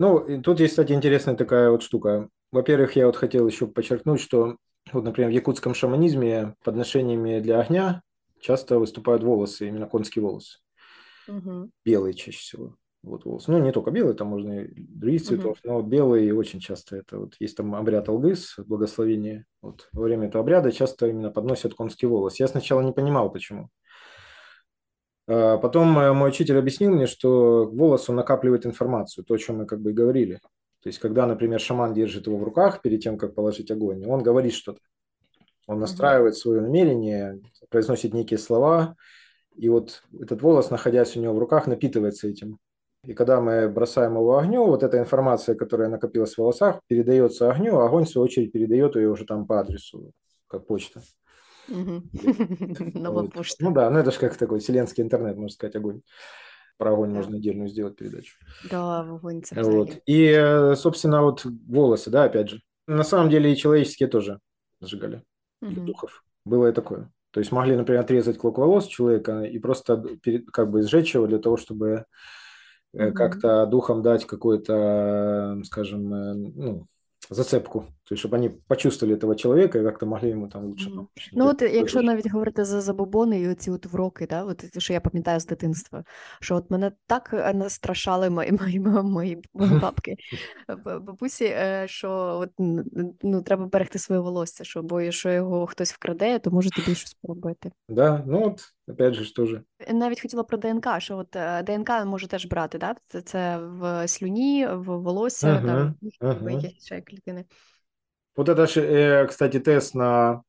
Ну, 0.00 0.18
и 0.18 0.40
тут 0.40 0.60
есть, 0.60 0.72
кстати, 0.72 0.92
интересная 0.92 1.36
такая 1.36 1.70
вот 1.70 1.82
штука. 1.82 2.28
Во-первых, 2.52 2.96
я 2.96 3.06
вот 3.06 3.16
хотел 3.16 3.46
еще 3.46 3.66
подчеркнуть, 3.66 4.20
что 4.20 4.56
вот, 4.92 5.04
например, 5.04 5.30
в 5.30 5.34
якутском 5.34 5.74
шаманизме 5.74 6.54
подношениями 6.64 7.40
для 7.40 7.60
огня 7.60 8.02
часто 8.40 8.78
выступают 8.78 9.22
волосы, 9.22 9.68
именно 9.68 9.86
конские 9.86 10.22
волосы. 10.22 10.58
Угу. 11.29 11.69
Белые 11.85 12.13
чаще 12.13 12.39
всего. 12.39 12.75
Вот 13.01 13.23
волосы. 13.23 13.51
Ну, 13.51 13.59
не 13.59 13.71
только 13.71 13.91
белые, 13.91 14.13
там 14.13 14.27
можно 14.27 14.59
и 14.59 14.85
других 14.87 15.23
цветов, 15.23 15.57
угу. 15.63 15.71
но 15.71 15.81
белые 15.81 16.35
очень 16.35 16.59
часто 16.59 16.97
это 16.97 17.19
вот 17.19 17.35
есть 17.39 17.55
там 17.55 17.73
обряд 17.75 18.09
алгыс, 18.09 18.55
благословение. 18.57 19.45
Вот 19.61 19.87
во 19.93 20.03
время 20.03 20.27
этого 20.27 20.43
обряда 20.43 20.71
часто 20.71 21.07
именно 21.07 21.31
подносят 21.31 21.73
конский 21.75 22.07
волос. 22.07 22.39
Я 22.39 22.47
сначала 22.47 22.81
не 22.81 22.91
понимал, 22.91 23.31
почему. 23.31 23.69
А 25.27 25.57
потом 25.57 25.97
э, 25.99 26.11
мой 26.11 26.29
учитель 26.29 26.57
объяснил 26.57 26.91
мне, 26.91 27.05
что 27.05 27.69
волос, 27.71 28.09
он 28.09 28.15
накапливает 28.15 28.65
информацию, 28.65 29.23
то, 29.23 29.35
о 29.35 29.37
чем 29.37 29.59
мы 29.59 29.65
как 29.67 29.79
бы 29.79 29.91
и 29.91 29.93
говорили. 29.93 30.41
То 30.81 30.87
есть, 30.87 30.99
когда, 30.99 31.27
например, 31.27 31.59
шаман 31.59 31.93
держит 31.93 32.27
его 32.27 32.37
в 32.37 32.43
руках 32.43 32.81
перед 32.81 33.01
тем, 33.01 33.17
как 33.17 33.35
положить 33.35 33.69
огонь, 33.69 34.05
он 34.05 34.23
говорит 34.23 34.53
что-то. 34.53 34.79
Он 35.67 35.79
настраивает 35.79 36.35
свое 36.35 36.61
намерение, 36.61 37.39
произносит 37.69 38.13
некие 38.13 38.39
слова, 38.39 38.95
и 39.59 39.67
вот 39.67 40.03
этот 40.17 40.41
волос, 40.41 40.69
находясь 40.69 41.17
у 41.17 41.21
него 41.21 41.33
в 41.33 41.39
руках, 41.39 41.67
напитывается 41.67 42.27
этим. 42.27 42.59
И 43.05 43.13
когда 43.13 43.41
мы 43.41 43.67
бросаем 43.67 44.15
его 44.15 44.37
огню, 44.37 44.65
вот 44.65 44.83
эта 44.83 44.97
информация, 44.99 45.55
которая 45.55 45.89
накопилась 45.89 46.33
в 46.33 46.37
волосах, 46.37 46.79
передается 46.87 47.51
огню, 47.51 47.77
а 47.77 47.85
огонь, 47.85 48.05
в 48.05 48.09
свою 48.09 48.25
очередь, 48.25 48.53
передает 48.53 48.95
ее 48.95 49.09
уже 49.09 49.25
там 49.25 49.45
по 49.45 49.59
адресу, 49.59 50.13
как 50.47 50.65
почта. 50.65 51.01
Новая 51.67 53.27
почта. 53.27 53.63
Ну 53.63 53.71
да, 53.71 53.89
ну 53.89 53.99
это 53.99 54.11
же 54.11 54.19
как 54.19 54.37
такой 54.37 54.59
вселенский 54.59 55.03
интернет, 55.03 55.35
можно 55.35 55.49
сказать, 55.49 55.75
огонь. 55.75 56.01
Про 56.77 56.93
огонь 56.93 57.11
можно 57.11 57.35
отдельную 57.35 57.67
сделать 57.67 57.97
передачу. 57.97 58.37
Да, 58.71 59.01
огонь. 59.01 59.43
Вот. 59.51 59.97
И, 60.05 60.25
э, 60.27 60.75
собственно, 60.75 61.21
вот 61.21 61.45
волосы, 61.67 62.09
да, 62.09 62.23
опять 62.23 62.49
же. 62.49 62.61
На 62.87 63.03
самом 63.03 63.29
деле 63.29 63.51
и 63.51 63.57
человеческие 63.57 64.07
тоже 64.07 64.39
сжигали. 64.79 65.21
Духов. 65.61 66.23
Было 66.45 66.69
и 66.69 66.71
такое. 66.71 67.11
То 67.39 67.41
есть 67.41 67.53
могли, 67.53 67.77
например, 67.77 68.01
отрезать 68.01 68.37
клок 68.37 68.57
волос 68.57 68.85
человека 68.85 69.43
и 69.43 69.59
просто 69.59 70.03
как 70.51 70.69
бы 70.69 70.83
сжечь 70.83 71.15
его 71.15 71.25
для 71.25 71.39
того, 71.39 71.55
чтобы 71.55 72.03
mm-hmm. 72.93 73.13
как-то 73.13 73.65
духом 73.65 74.01
дать 74.01 74.25
какой-то, 74.25 75.57
скажем, 75.63 76.13
э, 76.13 76.33
ну, 76.33 76.85
зацепку, 77.29 77.85
то 78.03 78.15
щоб 78.15 78.31
вони 78.31 78.49
почувствовали 78.49 79.17
того 79.17 79.35
чоловіка 79.35 79.79
і 79.79 79.83
як-то 79.83 80.05
могли 80.05 80.29
йому 80.29 80.47
там 80.47 80.65
лучше 80.65 80.89
mm. 80.89 81.05
Ну, 81.33 81.47
от 81.47 81.61
якщо 81.61 82.01
навіть 82.01 82.31
говорити 82.31 82.65
за 82.65 82.81
забобони 82.81 83.39
і 83.39 83.47
оці 83.47 83.71
от 83.71 83.85
вроки, 83.85 84.27
да, 84.27 84.43
от 84.43 84.81
що 84.81 84.93
я 84.93 85.01
пам'ятаю 85.01 85.39
з 85.39 85.45
дитинства, 85.45 86.03
що 86.41 86.55
от 86.55 86.71
мене 86.71 86.91
так 87.07 87.29
е, 87.33 87.53
настрашали 87.53 88.29
мої 88.29 88.51
мої, 88.51 88.79
мої 88.79 89.43
бабки, 89.81 90.15
бабусі, 90.85 91.45
е, 91.45 91.85
що 91.87 92.11
от, 92.41 92.49
ну, 93.23 93.41
треба 93.41 93.65
берегти 93.65 93.99
своє 93.99 94.21
волосся, 94.21 94.63
що 94.63 94.83
бо 94.83 95.01
якщо 95.01 95.29
його 95.29 95.65
хтось 95.65 95.93
вкраде, 95.93 96.39
то 96.39 96.51
може 96.51 96.69
тобі 96.69 96.95
щось 96.95 97.13
поробити. 97.13 97.71
Да, 97.89 98.23
ну 98.27 98.47
от 98.47 98.73
опять 98.88 99.14
же, 99.14 99.24
що 99.24 99.46
же. 99.46 99.62
Навіть 99.90 100.22
хотіла 100.22 100.44
про 100.44 100.58
ДНК, 100.58 100.86
що 100.98 101.18
от 101.18 101.36
е, 101.36 101.62
ДНК 101.62 101.90
може 102.06 102.28
теж 102.28 102.46
брати, 102.46 102.78
да? 102.78 102.94
Це, 103.08 103.20
це 103.22 103.58
в 103.58 104.08
слюні, 104.08 104.66
в 104.66 104.82
волосся, 104.82 105.48
uh-huh, 105.48 105.66
там, 105.66 105.94
uh-huh. 106.20 106.50
якісь 106.50 106.84
ще 106.84 107.00
клітини. 107.00 107.44
Вот 108.36 108.48
это 108.48 108.66
же, 108.66 108.80
э, 108.80 109.26
кстати, 109.26 109.60
тест 109.60 109.94
на 109.94 110.42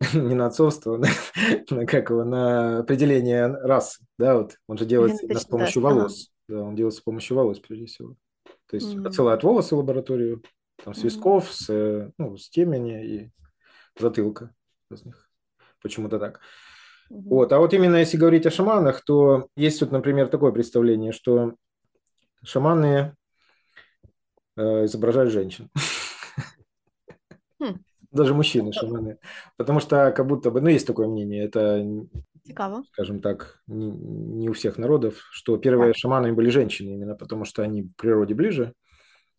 не 0.13 0.35
на 0.35 0.47
отцовство, 0.47 0.97
на, 0.97 1.07
на 1.69 1.85
как 1.85 2.11
его, 2.11 2.23
на 2.23 2.79
определение 2.79 3.47
расы, 3.47 4.03
да, 4.17 4.35
вот 4.35 4.57
он 4.67 4.77
же 4.77 4.85
делается 4.85 5.25
с 5.27 5.45
помощью 5.45 5.81
волос, 5.81 6.31
да, 6.47 6.61
он 6.61 6.75
делается 6.75 6.99
с 6.99 7.03
помощью 7.03 7.37
волос 7.37 7.59
прежде 7.59 7.85
всего. 7.85 8.15
То 8.67 8.75
есть 8.75 8.93
mm-hmm. 8.93 9.07
отсылают 9.07 9.43
волосы 9.43 9.75
в 9.75 9.79
лабораторию, 9.79 10.43
там, 10.83 10.93
с 10.93 11.03
висков, 11.03 11.45
mm-hmm. 11.45 11.53
с, 11.53 11.69
э, 11.69 12.11
ну, 12.17 12.37
с 12.37 12.49
темени 12.49 13.05
и 13.05 13.31
затылка 13.97 14.53
разных. 14.89 15.29
Почему-то 15.81 16.19
так. 16.19 16.41
Mm-hmm. 17.12 17.28
Вот. 17.28 17.52
А 17.52 17.58
вот 17.58 17.74
именно 17.74 17.96
если 17.96 18.16
говорить 18.16 18.46
о 18.46 18.50
шаманах, 18.50 19.04
то 19.04 19.48
есть 19.54 19.80
вот, 19.82 19.92
например, 19.92 20.28
такое 20.28 20.50
представление, 20.50 21.12
что 21.12 21.54
шаманы 22.42 23.14
э, 24.56 24.84
изображают 24.86 25.30
женщин. 25.30 25.68
Хм. 27.60 27.84
Даже 28.10 28.34
мужчины 28.34 28.72
шаманы. 28.72 29.18
Потому 29.58 29.80
что 29.80 30.10
как 30.12 30.26
будто 30.26 30.50
бы, 30.50 30.62
ну, 30.62 30.68
есть 30.68 30.86
такое 30.86 31.06
мнение, 31.06 31.44
это, 31.44 31.86
Цікаво. 32.44 32.82
скажем 32.92 33.20
так, 33.20 33.62
не, 33.66 33.90
не 33.90 34.48
у 34.48 34.52
всех 34.54 34.78
народов, 34.78 35.28
что 35.32 35.58
первые 35.58 35.92
шаманы 35.92 36.32
были 36.32 36.48
женщины, 36.48 36.94
именно 36.94 37.14
потому 37.14 37.44
что 37.44 37.62
они 37.62 37.82
к 37.82 37.96
природе 37.96 38.34
ближе 38.34 38.72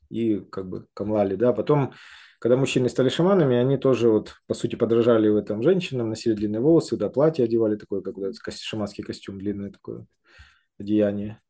и 0.09 0.39
как 0.39 0.69
бы 0.69 0.85
камлали, 0.93 1.35
да. 1.35 1.53
Потом, 1.53 1.93
когда 2.42 2.56
мужчины 2.56 2.88
стали 2.88 3.08
шаманами, 3.08 3.56
они 3.56 3.78
тоже 3.78 4.08
вот, 4.08 4.36
по 4.46 4.54
сути, 4.54 4.76
подражали 4.76 5.28
в 5.28 5.36
этом 5.36 5.62
женщинам, 5.62 6.08
носили 6.08 6.34
длинные 6.34 6.60
волосы, 6.60 6.96
да, 6.96 7.08
платье 7.08 7.44
одевали 7.44 7.76
такое, 7.76 8.00
как 8.00 8.16
вот, 8.16 8.34
шаманский 8.50 9.04
костюм, 9.04 9.38
длинное 9.38 9.70
такое 9.70 10.06
одеяние. 10.78 11.40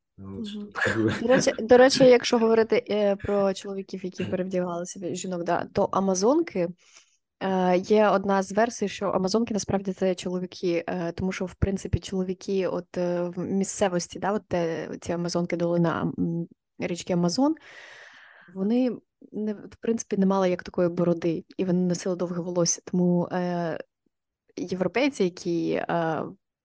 До 1.22 1.28
речі, 1.28 1.52
до 1.58 1.76
речі, 1.76 2.04
якщо 2.04 2.38
говорити 2.38 2.84
е, 2.90 3.16
про 3.16 3.54
чоловіків, 3.54 4.04
які 4.04 4.24
перевдягалися 4.24 5.00
в 5.00 5.14
жінок, 5.14 5.44
да, 5.44 5.66
то 5.72 5.84
Амазонки 5.84 6.68
е, 7.40 7.76
є 7.76 8.08
одна 8.08 8.42
з 8.42 8.52
версій, 8.52 8.88
що 8.88 9.06
Амазонки 9.06 9.54
насправді 9.54 9.92
це 9.92 10.14
чоловіки, 10.14 10.84
е, 10.86 11.12
тому 11.12 11.32
що 11.32 11.44
в 11.44 11.54
принципі 11.54 11.98
чоловіки, 11.98 12.68
от 12.68 12.96
в 12.96 13.32
місцевості, 13.36 14.18
да, 14.18 14.32
от 14.32 14.44
ці 15.00 15.12
Амазонки 15.12 15.56
долина 15.56 16.12
річки 16.78 17.12
Амазон, 17.12 17.54
вони 18.54 18.90
не 19.32 19.52
в 19.52 19.76
принципі 19.80 20.16
не 20.16 20.26
мали 20.26 20.50
як 20.50 20.62
такої 20.62 20.88
бороди, 20.88 21.44
і 21.58 21.64
вони 21.64 21.86
носили 21.86 22.16
довге 22.16 22.42
волосся. 22.42 22.82
Тому 22.84 23.28
е, 23.32 23.78
європейці, 24.56 25.24
які 25.24 25.82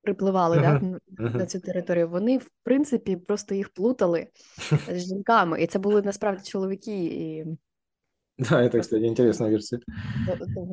припливали 0.04 0.58
uh-huh. 0.58 0.98
да, 1.08 1.24
uh-huh. 1.24 1.38
на 1.38 1.46
цю 1.46 1.60
територію, 1.60 2.10
вони, 2.10 2.38
в 2.38 2.50
принципі, 2.64 3.16
просто 3.16 3.56
їх 3.56 3.70
плутали 3.70 4.28
з 4.88 5.08
жінками. 5.08 5.62
І 5.62 5.68
це 5.68 5.80
були 5.80 6.02
насправді 6.02 6.44
чоловіки. 6.44 7.04
І... 7.04 7.46
Да, 8.38 8.64
это, 8.64 8.80
кстати, 8.80 9.06
интересная 9.06 9.52
версия. 9.52 9.82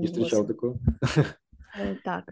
Не 0.01 0.07
встречал 0.07 0.47
такого. 0.47 0.79
Э, 1.81 1.97
так. 2.05 2.25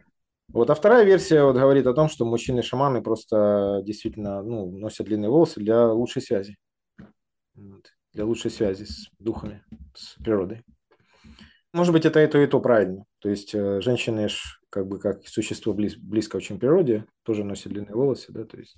Вот, 0.48 0.70
а 0.70 0.74
вторая 0.74 1.04
версия 1.04 1.44
вот 1.44 1.56
говорит 1.56 1.86
о 1.86 1.92
том, 1.92 2.08
что 2.08 2.24
мужчины-шаманы 2.24 3.02
просто 3.02 3.82
действительно 3.84 4.42
ну, 4.42 4.70
носят 4.70 5.06
длинные 5.06 5.28
волосы 5.28 5.60
для 5.60 5.92
лучшей 5.92 6.22
связи. 6.22 6.56
Для 8.13 8.25
лучшей 8.25 8.51
связи 8.51 8.83
с 8.83 9.09
духами, 9.19 9.63
с 9.95 10.15
природой. 10.23 10.63
Может 11.73 11.93
быть, 11.93 12.05
это 12.05 12.23
и 12.23 12.27
то, 12.27 12.37
и 12.37 12.45
то 12.45 12.59
правильно. 12.59 13.05
То 13.19 13.29
есть 13.29 13.55
э, 13.55 13.81
женщины 13.81 14.27
как 14.69 14.87
бы 14.87 14.99
как 14.99 15.27
существо 15.27 15.73
близ, 15.73 15.95
близко 15.97 16.35
очень 16.35 16.59
природе, 16.59 17.05
тоже 17.23 17.43
носит 17.43 17.71
длинные 17.71 17.95
волосы, 17.95 18.31
да, 18.31 18.45
то 18.45 18.57
есть 18.57 18.77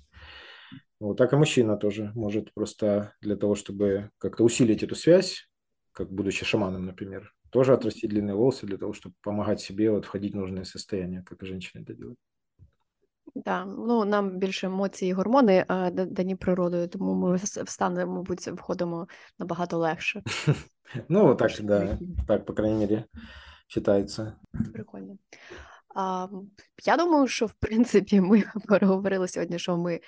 вот 0.98 1.18
так 1.18 1.32
и 1.32 1.36
мужчина 1.36 1.76
тоже 1.76 2.10
может 2.14 2.52
просто 2.54 3.14
для 3.20 3.36
того, 3.36 3.54
чтобы 3.54 4.10
как-то 4.18 4.44
усилить 4.44 4.82
эту 4.82 4.94
связь, 4.94 5.46
как 5.92 6.10
будучи 6.10 6.44
шаманом, 6.44 6.86
например, 6.86 7.34
тоже 7.50 7.74
отрастить 7.74 8.10
длинные 8.10 8.34
волосы 8.34 8.66
для 8.66 8.78
того, 8.78 8.94
чтобы 8.94 9.14
помогать 9.22 9.60
себе 9.60 9.90
вот 9.90 10.06
входить 10.06 10.32
в 10.32 10.36
нужное 10.36 10.64
состояние, 10.64 11.22
как 11.22 11.42
и 11.42 11.46
женщина 11.46 11.82
это 11.82 11.94
делает. 11.94 12.18
Да. 13.44 13.64
Ну, 13.64 14.04
нам 14.04 14.38
більше 14.38 14.66
емоції 14.66 15.10
і 15.10 15.14
гормони 15.14 15.64
дані 15.90 16.36
природою, 16.36 16.88
тому 16.88 17.14
ми 17.14 17.36
встанемо, 17.64 18.14
мабуть, 18.14 18.48
входимо 18.48 19.08
набагато 19.38 19.78
легше. 19.78 20.22
Ну, 21.08 21.34
так, 21.34 21.52
да, 21.60 21.98
так, 22.28 22.44
по 22.44 22.54
крайней 22.54 22.78
мере, 22.78 23.04
вважається. 23.76 24.32
Прикольно. 24.72 25.16
А, 25.94 26.26
Я 26.84 26.96
думаю, 26.96 27.26
що 27.26 27.46
в 27.46 27.52
принципі 27.52 28.20
ми 28.20 28.44
переговорили 28.68 29.28
сьогодні, 29.28 29.58
що 29.58 29.76
ми 29.76 30.00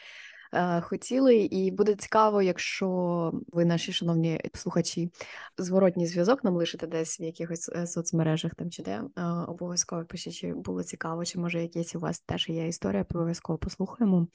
хотіли, 0.82 1.36
і 1.36 1.72
буде 1.72 1.96
цікаво, 1.96 2.42
якщо 2.42 3.32
ви, 3.48 3.66
наші 3.66 3.94
шановні 3.94 4.42
слухачі, 4.54 5.10
зворотній 5.58 6.08
зв'язок 6.08 6.44
нам 6.44 6.56
лишите 6.56 6.88
десь 6.88 7.20
в 7.20 7.22
якихось 7.22 7.70
е, 7.70 7.88
соцмережах 7.88 8.56
там 8.56 8.72
чи 8.72 8.84
де 8.84 8.92
е, 8.92 9.24
обов'язково 9.48 10.06
пишіть, 10.06 10.34
чи 10.34 10.54
було 10.54 10.84
цікаво, 10.84 11.26
чи 11.26 11.40
може 11.40 11.62
якісь 11.62 11.96
у 11.96 12.00
вас 12.00 12.20
теж 12.20 12.50
є 12.50 12.68
історія, 12.68 13.06
обов'язково 13.10 13.60
послухаємо. 13.60 14.28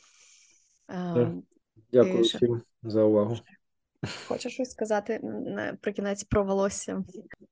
Е, 0.91 1.33
Дякую 1.93 2.23
всім 2.23 2.63
за 2.83 3.03
увагу. 3.03 3.37
Хочешь 4.29 4.53
щось 4.53 4.71
сказати 4.71 5.21
наприкінець 5.23 6.25
про 6.25 6.45
волосся? 6.45 7.05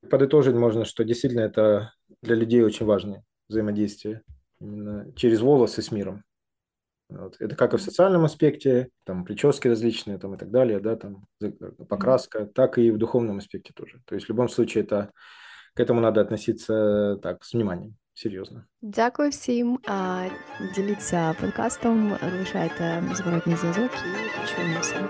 Подытожить 0.09 0.55
можно, 0.55 0.85
что 0.85 1.03
действительно 1.03 1.41
это 1.41 1.91
для 2.21 2.35
людей 2.35 2.63
очень 2.63 2.87
важное 2.87 3.23
взаимодействие 3.49 4.21
именно 4.61 5.05
через 5.15 5.41
волосы 5.41 5.81
с 5.81 5.91
миром. 5.91 6.23
Вот. 7.11 7.37
Это 7.39 7.55
как 7.55 7.73
и 7.73 7.77
в 7.77 7.81
социальном 7.81 8.25
аспекте, 8.25 8.89
там 9.05 9.23
прически 9.23 9.69
различные 9.69 10.17
там, 10.17 10.33
и 10.33 10.37
так 10.37 10.51
далее, 10.51 10.79
да, 10.79 10.95
там 10.95 11.25
покраска, 11.87 12.45
так 12.45 12.77
и 12.77 12.91
в 12.91 12.97
духовном 12.97 13.37
аспекте 13.37 13.73
тоже. 13.73 14.01
То 14.05 14.15
есть 14.15 14.27
в 14.27 14.29
любом 14.29 14.49
случае 14.49 14.83
это, 14.83 15.11
к 15.73 15.79
этому 15.79 16.01
надо 16.01 16.21
относиться 16.21 17.17
так, 17.21 17.43
с 17.43 17.53
вниманием. 17.53 17.95
Серйозно. 18.13 18.63
Дякую 18.81 19.29
всім. 19.29 19.79
Діліться 20.75 21.35
подкастом, 21.41 22.17
лишайте 22.39 23.03
зворотній 23.13 23.55
зв'язок 23.55 23.91
і 23.93 24.41
почуємося. 24.41 25.09